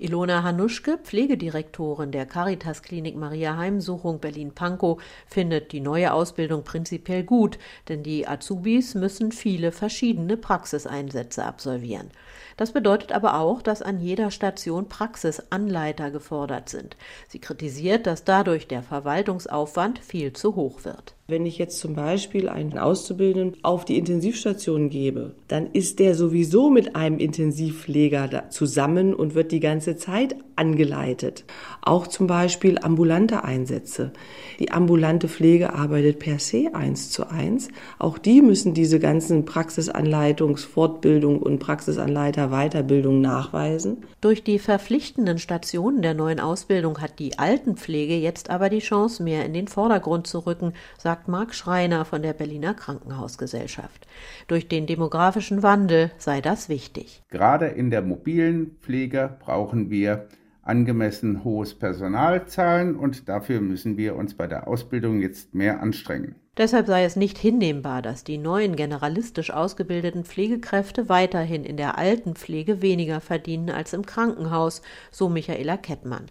Ilona 0.00 0.44
Hanuschke, 0.44 0.96
Pflegedirektorin 0.96 2.12
der 2.12 2.24
Caritas 2.24 2.82
Klinik 2.82 3.16
Maria 3.16 3.56
Heimsuchung 3.56 4.20
Berlin-Pankow, 4.20 5.02
findet 5.26 5.72
die 5.72 5.80
neue 5.80 6.12
Ausbildung 6.12 6.62
prinzipiell 6.62 7.24
gut, 7.24 7.58
denn 7.88 8.04
die 8.04 8.28
Azubis 8.28 8.94
müssen 8.94 9.32
viele 9.32 9.72
verschiedene 9.72 10.36
Praxiseinsätze 10.36 11.44
absolvieren. 11.44 12.12
Das 12.56 12.70
bedeutet 12.70 13.10
aber 13.10 13.40
auch, 13.40 13.60
dass 13.60 13.82
an 13.82 13.98
jeder 13.98 14.30
Station 14.30 14.88
Praxisanleiter 14.88 16.12
gefordert 16.12 16.68
sind. 16.68 16.96
Sie 17.26 17.40
kritisiert, 17.40 18.06
dass 18.06 18.22
dadurch 18.22 18.68
der 18.68 18.84
Verwaltungsaufwand 18.84 19.98
viel 19.98 20.32
zu 20.32 20.54
hoch 20.54 20.84
wird. 20.84 21.17
Wenn 21.30 21.44
ich 21.44 21.58
jetzt 21.58 21.78
zum 21.78 21.92
Beispiel 21.92 22.48
einen 22.48 22.78
Auszubildenden 22.78 23.62
auf 23.62 23.84
die 23.84 23.98
Intensivstation 23.98 24.88
gebe, 24.88 25.34
dann 25.46 25.66
ist 25.74 25.98
der 25.98 26.14
sowieso 26.14 26.70
mit 26.70 26.96
einem 26.96 27.18
Intensivpfleger 27.18 28.48
zusammen 28.48 29.12
und 29.12 29.34
wird 29.34 29.52
die 29.52 29.60
ganze 29.60 29.98
Zeit 29.98 30.36
angeleitet. 30.56 31.44
Auch 31.82 32.06
zum 32.06 32.28
Beispiel 32.28 32.78
ambulante 32.78 33.44
Einsätze. 33.44 34.12
Die 34.58 34.72
ambulante 34.72 35.28
Pflege 35.28 35.74
arbeitet 35.74 36.18
per 36.18 36.38
se 36.38 36.70
eins 36.72 37.10
zu 37.10 37.30
eins. 37.30 37.68
Auch 37.98 38.16
die 38.16 38.40
müssen 38.40 38.72
diese 38.72 38.98
ganzen 38.98 39.44
Praxisanleitungs-, 39.44 40.66
Fortbildung 40.66 41.42
und 41.42 41.58
Praxisanleiter 41.58 42.48
Weiterbildung 42.48 43.20
nachweisen. 43.20 43.98
Durch 44.22 44.42
die 44.42 44.58
verpflichtenden 44.58 45.38
Stationen 45.38 46.00
der 46.00 46.14
neuen 46.14 46.40
Ausbildung 46.40 47.02
hat 47.02 47.18
die 47.18 47.38
Altenpflege 47.38 48.16
jetzt 48.16 48.48
aber 48.48 48.70
die 48.70 48.78
Chance, 48.78 49.22
mehr 49.22 49.44
in 49.44 49.52
den 49.52 49.68
Vordergrund 49.68 50.26
zu 50.26 50.40
rücken, 50.40 50.72
sagt 50.96 51.17
sagt 51.18 51.26
Marc 51.26 51.52
Schreiner 51.52 52.04
von 52.04 52.22
der 52.22 52.32
Berliner 52.32 52.74
Krankenhausgesellschaft. 52.74 54.06
Durch 54.46 54.68
den 54.68 54.86
demografischen 54.86 55.64
Wandel 55.64 56.12
sei 56.16 56.40
das 56.40 56.68
wichtig. 56.68 57.24
Gerade 57.28 57.66
in 57.66 57.90
der 57.90 58.02
mobilen 58.02 58.76
Pflege 58.80 59.36
brauchen 59.40 59.90
wir 59.90 60.28
angemessen 60.62 61.42
hohes 61.42 61.74
Personalzahlen 61.74 62.94
und 62.94 63.28
dafür 63.28 63.60
müssen 63.60 63.96
wir 63.96 64.14
uns 64.14 64.34
bei 64.34 64.46
der 64.46 64.68
Ausbildung 64.68 65.20
jetzt 65.20 65.54
mehr 65.56 65.80
anstrengen. 65.80 66.36
Deshalb 66.56 66.86
sei 66.86 67.04
es 67.04 67.16
nicht 67.16 67.38
hinnehmbar, 67.38 68.00
dass 68.00 68.22
die 68.22 68.38
neuen 68.38 68.76
generalistisch 68.76 69.50
ausgebildeten 69.50 70.24
Pflegekräfte 70.24 71.08
weiterhin 71.08 71.64
in 71.64 71.76
der 71.76 71.98
Altenpflege 71.98 72.80
weniger 72.80 73.20
verdienen 73.20 73.70
als 73.70 73.92
im 73.92 74.06
Krankenhaus, 74.06 74.82
so 75.10 75.28
Michaela 75.28 75.78
Kettmann. 75.78 76.26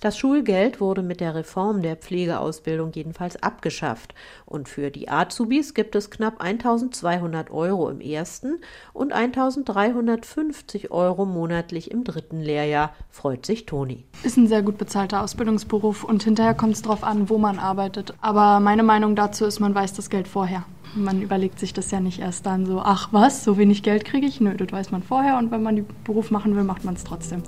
Das 0.00 0.16
Schulgeld 0.16 0.80
wurde 0.80 1.02
mit 1.02 1.20
der 1.20 1.34
Reform 1.34 1.82
der 1.82 1.96
Pflegeausbildung 1.96 2.92
jedenfalls 2.92 3.42
abgeschafft 3.42 4.14
und 4.46 4.68
für 4.68 4.92
die 4.92 5.08
Azubis 5.08 5.74
gibt 5.74 5.96
es 5.96 6.10
knapp 6.10 6.40
1200 6.40 7.50
Euro 7.50 7.90
im 7.90 8.00
ersten 8.00 8.60
und 8.92 9.12
1350 9.12 10.92
Euro 10.92 11.26
monatlich 11.26 11.90
im 11.90 12.04
dritten 12.04 12.40
Lehrjahr, 12.40 12.94
freut 13.10 13.44
sich 13.44 13.66
Toni. 13.66 14.04
Ist 14.22 14.36
ein 14.36 14.46
sehr 14.46 14.62
gut 14.62 14.78
bezahlter 14.78 15.20
Ausbildungsberuf 15.22 16.04
und 16.04 16.22
hinterher 16.22 16.54
kommt 16.54 16.74
es 16.74 16.82
darauf 16.82 17.02
an, 17.02 17.28
wo 17.28 17.38
man 17.38 17.58
arbeitet. 17.58 18.14
Aber 18.20 18.60
meine 18.60 18.84
Meinung 18.84 19.16
dazu 19.16 19.46
ist, 19.46 19.58
man 19.58 19.74
weiß 19.74 19.94
das 19.94 20.10
Geld 20.10 20.28
vorher. 20.28 20.64
Man 20.94 21.22
überlegt 21.22 21.58
sich 21.58 21.72
das 21.72 21.90
ja 21.90 21.98
nicht 21.98 22.20
erst 22.20 22.46
dann 22.46 22.66
so, 22.66 22.80
ach 22.80 23.08
was, 23.10 23.42
so 23.42 23.58
wenig 23.58 23.82
Geld 23.82 24.04
kriege 24.04 24.26
ich? 24.26 24.40
Nö, 24.40 24.54
das 24.54 24.70
weiß 24.70 24.92
man 24.92 25.02
vorher 25.02 25.38
und 25.38 25.50
wenn 25.50 25.62
man 25.62 25.74
den 25.74 25.86
Beruf 26.04 26.30
machen 26.30 26.54
will, 26.54 26.64
macht 26.64 26.84
man 26.84 26.94
es 26.94 27.02
trotzdem. 27.02 27.42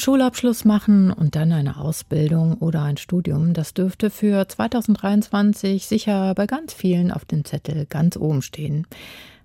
Schulabschluss 0.00 0.64
machen 0.64 1.12
und 1.12 1.36
dann 1.36 1.52
eine 1.52 1.76
Ausbildung 1.76 2.54
oder 2.54 2.82
ein 2.82 2.96
Studium, 2.96 3.52
das 3.52 3.74
dürfte 3.74 4.08
für 4.08 4.48
2023 4.48 5.86
sicher 5.86 6.34
bei 6.34 6.46
ganz 6.46 6.72
vielen 6.72 7.12
auf 7.12 7.26
dem 7.26 7.44
Zettel 7.44 7.84
ganz 7.84 8.16
oben 8.16 8.40
stehen. 8.40 8.86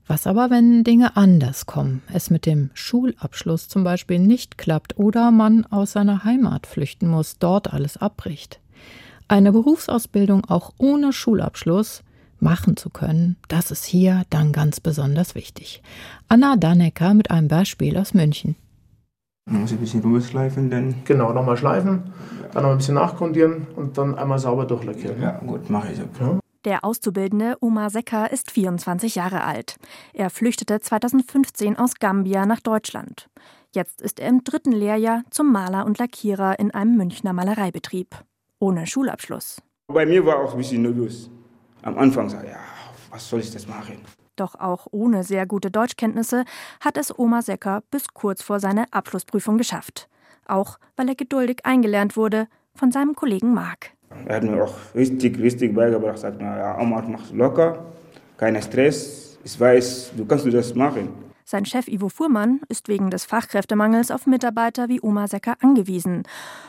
Was 0.07 0.27
aber, 0.27 0.49
wenn 0.49 0.83
Dinge 0.83 1.17
anders 1.17 1.65
kommen, 1.65 2.03
es 2.13 2.29
mit 2.29 2.45
dem 2.45 2.69
Schulabschluss 2.73 3.67
zum 3.67 3.83
Beispiel 3.83 4.19
nicht 4.19 4.57
klappt 4.57 4.97
oder 4.97 5.31
man 5.31 5.65
aus 5.65 5.91
seiner 5.91 6.23
Heimat 6.23 6.67
flüchten 6.67 7.09
muss, 7.09 7.37
dort 7.37 7.73
alles 7.73 7.97
abbricht? 7.97 8.59
Eine 9.27 9.51
Berufsausbildung 9.51 10.45
auch 10.45 10.71
ohne 10.77 11.11
Schulabschluss 11.11 12.01
machen 12.39 12.77
zu 12.77 12.89
können, 12.89 13.35
das 13.49 13.71
ist 13.71 13.83
hier 13.83 14.23
dann 14.29 14.53
ganz 14.53 14.79
besonders 14.79 15.35
wichtig. 15.35 15.81
Anna 16.29 16.55
Dannecker 16.55 17.13
mit 17.13 17.29
einem 17.29 17.49
Beispiel 17.49 17.97
aus 17.97 18.13
München. 18.13 18.55
Man 19.47 19.62
muss 19.62 19.71
ein 19.71 19.77
bisschen 19.77 20.01
rüberschleifen, 20.01 20.71
dann. 20.71 21.03
Genau, 21.05 21.31
nochmal 21.31 21.55
schleifen, 21.55 22.12
dann 22.51 22.63
noch 22.63 22.71
ein 22.71 22.77
bisschen 22.77 22.95
nachgrundieren 22.95 23.67
und 23.75 23.95
dann 23.97 24.15
einmal 24.15 24.39
sauber 24.39 24.65
durchlackieren. 24.65 25.21
Ja, 25.21 25.38
gut, 25.38 25.69
mache 25.69 25.91
ich. 25.91 25.99
Ja. 25.99 26.39
Der 26.65 26.84
Auszubildende 26.84 27.55
Omar 27.62 27.91
Secker 27.91 28.31
ist 28.31 28.49
24 28.49 29.13
Jahre 29.13 29.43
alt. 29.43 29.77
Er 30.13 30.31
flüchtete 30.31 30.79
2015 30.79 31.77
aus 31.77 31.93
Gambia 31.99 32.47
nach 32.47 32.60
Deutschland. 32.60 33.29
Jetzt 33.71 34.01
ist 34.01 34.19
er 34.19 34.29
im 34.29 34.43
dritten 34.43 34.71
Lehrjahr 34.71 35.21
zum 35.29 35.51
Maler 35.51 35.86
und 35.86 35.99
Lackierer 35.99 36.58
in 36.58 36.71
einem 36.71 36.97
Münchner 36.97 37.34
Malereibetrieb. 37.34 38.15
Ohne 38.58 38.88
Schulabschluss. 38.88 39.62
Bei 39.88 40.08
mir 40.08 40.25
war 40.25 40.38
auch 40.38 40.53
ein 40.53 40.58
bisschen 40.58 40.81
nervös. 40.81 41.29
Am 41.84 41.99
Anfang 41.99 42.29
sah 42.29 42.41
ich, 42.41 42.49
ja, 42.49 42.58
was 43.12 43.29
soll 43.29 43.41
ich 43.41 43.51
das 43.51 43.67
machen? 43.67 43.97
Doch 44.35 44.55
auch 44.55 44.87
ohne 44.91 45.23
sehr 45.23 45.45
gute 45.45 45.71
Deutschkenntnisse 45.71 46.45
hat 46.81 46.97
es 46.97 47.17
Oma 47.17 47.41
Secker 47.41 47.83
bis 47.91 48.07
kurz 48.13 48.41
vor 48.41 48.59
seiner 48.59 48.85
Abschlussprüfung 48.91 49.57
geschafft. 49.57 50.09
Auch 50.45 50.77
weil 50.95 51.09
er 51.09 51.15
geduldig 51.15 51.65
eingelernt 51.65 52.17
wurde 52.17 52.47
von 52.75 52.91
seinem 52.91 53.15
Kollegen 53.15 53.53
Marc. 53.53 53.91
Er 54.25 54.35
hat 54.37 54.43
mir 54.43 54.63
auch 54.63 54.75
richtig, 54.93 55.39
richtig 55.39 55.73
beigebracht. 55.73 56.19
Sagt 56.19 56.39
mir, 56.39 56.57
ja, 56.57 56.79
Omar, 56.79 57.03
mach 57.07 57.31
locker, 57.31 57.85
kein 58.37 58.61
Stress. 58.61 59.37
Ich 59.43 59.59
weiß, 59.59 60.13
du 60.17 60.25
kannst 60.25 60.51
das 60.51 60.75
machen. 60.75 61.09
Sein 61.47 61.65
Chef 61.65 61.87
Ivo 61.87 62.09
Fuhrmann 62.09 62.61
ist 62.69 62.87
wegen 62.87 63.11
des 63.11 63.25
Fachkräftemangels 63.25 64.09
auf 64.09 64.25
Mitarbeiter 64.25 64.89
wie 64.89 64.99
Oma 65.01 65.27
Secker 65.27 65.55
angewiesen 65.61 66.23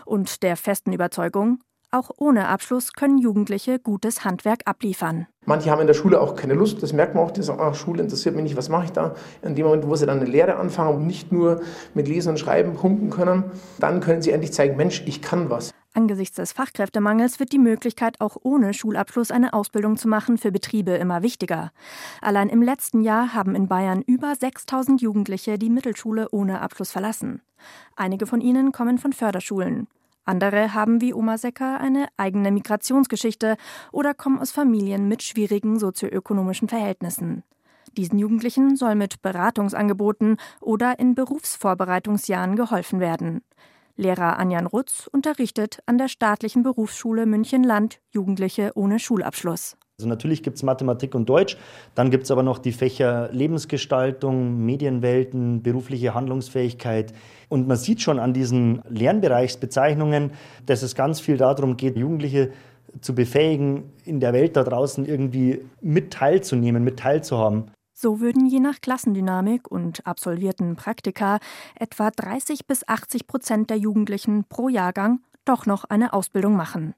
und 0.05 0.43
der 0.43 0.57
festen 0.57 0.93
Überzeugung, 0.93 1.61
auch 1.97 2.11
ohne 2.19 2.49
Abschluss 2.49 2.93
können 2.93 3.19
Jugendliche 3.19 3.79
gutes 3.79 4.25
Handwerk 4.25 4.61
abliefern. 4.65 5.27
Manche 5.45 5.71
haben 5.71 5.81
in 5.81 5.87
der 5.87 5.95
Schule 5.95 6.21
auch 6.21 6.35
keine 6.35 6.55
Lust, 6.55 6.83
das 6.83 6.93
merkt 6.93 7.15
man 7.15 7.25
auch, 7.25 7.31
die 7.31 7.43
sagen, 7.43 7.61
ach, 7.63 7.75
Schule 7.75 8.03
interessiert 8.03 8.35
mich 8.35 8.45
nicht, 8.45 8.57
was 8.57 8.69
mache 8.69 8.87
ich 8.87 8.93
da? 8.93 9.15
In 9.43 9.55
dem 9.55 9.67
Moment, 9.67 9.87
wo 9.87 9.95
sie 9.95 10.07
dann 10.07 10.21
eine 10.21 10.29
Lehre 10.29 10.57
anfangen 10.57 10.97
und 10.97 11.07
nicht 11.07 11.33
nur 11.33 11.61
mit 11.95 12.09
Lesen 12.09 12.31
und 12.31 12.39
Schreiben 12.39 12.75
punkten 12.75 13.11
können, 13.11 13.45
dann 13.79 14.01
können 14.01 14.23
sie 14.23 14.33
endlich 14.33 14.53
zeigen, 14.53 14.77
Mensch, 14.77 15.03
ich 15.07 15.23
kann 15.23 15.51
was. 15.51 15.73
Angesichts 15.95 16.37
des 16.37 16.53
Fachkräftemangels 16.53 17.41
wird 17.41 17.53
die 17.53 17.59
Möglichkeit, 17.59 18.21
auch 18.21 18.37
ohne 18.43 18.75
Schulabschluss 18.75 19.31
eine 19.31 19.55
Ausbildung 19.55 19.97
zu 19.97 20.09
machen, 20.09 20.37
für 20.37 20.53
Betriebe 20.53 20.91
immer 20.91 21.23
wichtiger. 21.23 21.73
Allein 22.21 22.51
im 22.51 22.61
letzten 22.61 23.01
Jahr 23.01 23.33
haben 23.33 23.55
in 23.55 23.67
Bayern 23.67 24.03
über 24.03 24.35
6000 24.35 25.01
Jugendliche 25.01 25.59
die 25.59 25.71
Mittelschule 25.71 26.29
ohne 26.33 26.61
Abschluss 26.61 26.91
verlassen. 26.91 27.41
Einige 27.95 28.27
von 28.27 28.43
ihnen 28.43 28.73
kommen 28.73 28.99
von 28.99 29.15
Förderschulen. 29.15 29.87
Andere 30.27 30.75
haben 30.75 31.01
wie 31.01 31.15
Oma 31.15 31.39
Secker 31.39 31.81
eine 31.81 32.09
eigene 32.17 32.51
Migrationsgeschichte 32.51 33.57
oder 33.93 34.13
kommen 34.13 34.39
aus 34.39 34.51
Familien 34.51 35.09
mit 35.09 35.23
schwierigen 35.23 35.79
sozioökonomischen 35.79 36.69
Verhältnissen. 36.69 37.45
Diesen 37.97 38.19
Jugendlichen 38.19 38.77
soll 38.77 38.97
mit 38.97 39.23
Beratungsangeboten 39.23 40.37
oder 40.61 40.99
in 40.99 41.15
Berufsvorbereitungsjahren 41.15 42.57
geholfen 42.57 43.01
werden. 43.01 43.43
Lehrer 43.95 44.39
Anjan 44.39 44.67
Rutz 44.67 45.09
unterrichtet 45.11 45.79
an 45.87 45.97
der 45.97 46.09
staatlichen 46.09 46.63
Berufsschule 46.63 47.25
München-Land 47.25 48.01
Jugendliche 48.11 48.73
ohne 48.75 48.99
Schulabschluss. 48.99 49.77
Also 49.99 50.11
natürlich 50.11 50.43
gibt 50.43 50.59
es 50.59 50.63
Mathematik 50.63 51.15
und 51.15 51.27
Deutsch, 51.27 51.57
dann 51.95 52.11
gibt 52.11 52.25
es 52.25 52.31
aber 52.31 52.43
noch 52.43 52.59
die 52.59 52.73
Fächer 52.73 53.31
Lebensgestaltung, 53.33 54.63
Medienwelten, 54.63 55.63
berufliche 55.63 56.13
Handlungsfähigkeit. 56.13 57.15
Und 57.49 57.67
man 57.67 57.79
sieht 57.79 58.03
schon 58.03 58.19
an 58.19 58.35
diesen 58.35 58.83
Lernbereichsbezeichnungen, 58.91 60.33
dass 60.67 60.83
es 60.83 60.97
ganz 60.97 61.21
viel 61.21 61.39
darum 61.39 61.79
geht, 61.79 61.97
Jugendliche 61.97 62.51
zu 63.01 63.15
befähigen, 63.15 63.91
in 64.05 64.21
der 64.21 64.35
Welt 64.35 64.55
da 64.57 64.65
draußen 64.65 65.07
irgendwie 65.07 65.63
mit 65.81 66.13
teilzunehmen, 66.13 66.85
mit 66.85 66.99
teilzuhaben. 66.99 67.71
So 67.95 68.21
würden 68.21 68.45
je 68.45 68.61
nach 68.61 68.83
Klassendynamik 68.83 69.71
und 69.71 70.07
absolvierten 70.07 70.77
Praktika 70.77 71.39
etwa 71.75 72.11
30 72.11 72.67
bis 72.67 72.87
80 72.87 73.27
Prozent 73.27 73.71
der 73.71 73.79
Jugendlichen 73.79 74.45
pro 74.45 74.69
Jahrgang 74.69 75.21
doch 75.49 75.67
noch 75.67 75.85
eine 75.85 76.13
Ausbildung 76.13 76.57
machen. 76.57 76.95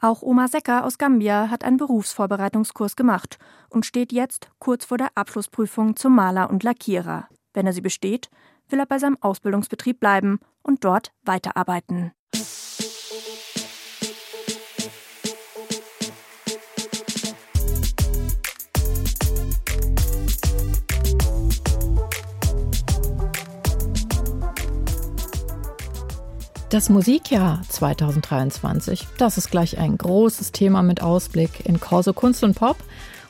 Auch 0.00 0.22
Oma 0.22 0.48
Secker 0.48 0.84
aus 0.84 0.98
Gambia 0.98 1.50
hat 1.50 1.64
einen 1.64 1.76
Berufsvorbereitungskurs 1.76 2.96
gemacht 2.96 3.38
und 3.68 3.84
steht 3.84 4.12
jetzt 4.12 4.50
kurz 4.58 4.84
vor 4.84 4.98
der 4.98 5.10
Abschlussprüfung 5.14 5.96
zum 5.96 6.14
Maler 6.14 6.50
und 6.50 6.62
Lackierer. 6.62 7.28
Wenn 7.52 7.66
er 7.66 7.72
sie 7.72 7.80
besteht, 7.80 8.30
will 8.68 8.78
er 8.78 8.86
bei 8.86 8.98
seinem 8.98 9.18
Ausbildungsbetrieb 9.20 10.00
bleiben 10.00 10.40
und 10.62 10.84
dort 10.84 11.12
weiterarbeiten. 11.24 12.12
Das 26.70 26.90
Musikjahr 26.90 27.62
2023, 27.66 29.08
das 29.16 29.38
ist 29.38 29.50
gleich 29.50 29.78
ein 29.78 29.96
großes 29.96 30.52
Thema 30.52 30.82
mit 30.82 31.02
Ausblick 31.02 31.64
in 31.64 31.80
Corso 31.80 32.12
Kunst 32.12 32.44
und 32.44 32.56
Pop. 32.56 32.76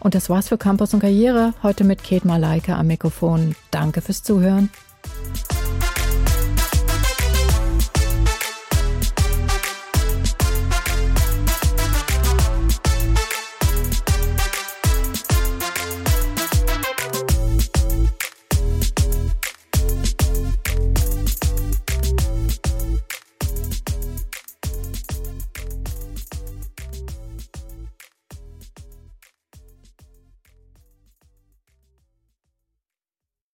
Und 0.00 0.16
das 0.16 0.28
war's 0.28 0.48
für 0.48 0.58
Campus 0.58 0.92
und 0.92 1.00
Karriere. 1.00 1.54
Heute 1.62 1.84
mit 1.84 2.02
Kate 2.02 2.26
Malaika 2.26 2.76
am 2.76 2.88
Mikrofon. 2.88 3.54
Danke 3.70 4.00
fürs 4.00 4.24
Zuhören. 4.24 4.70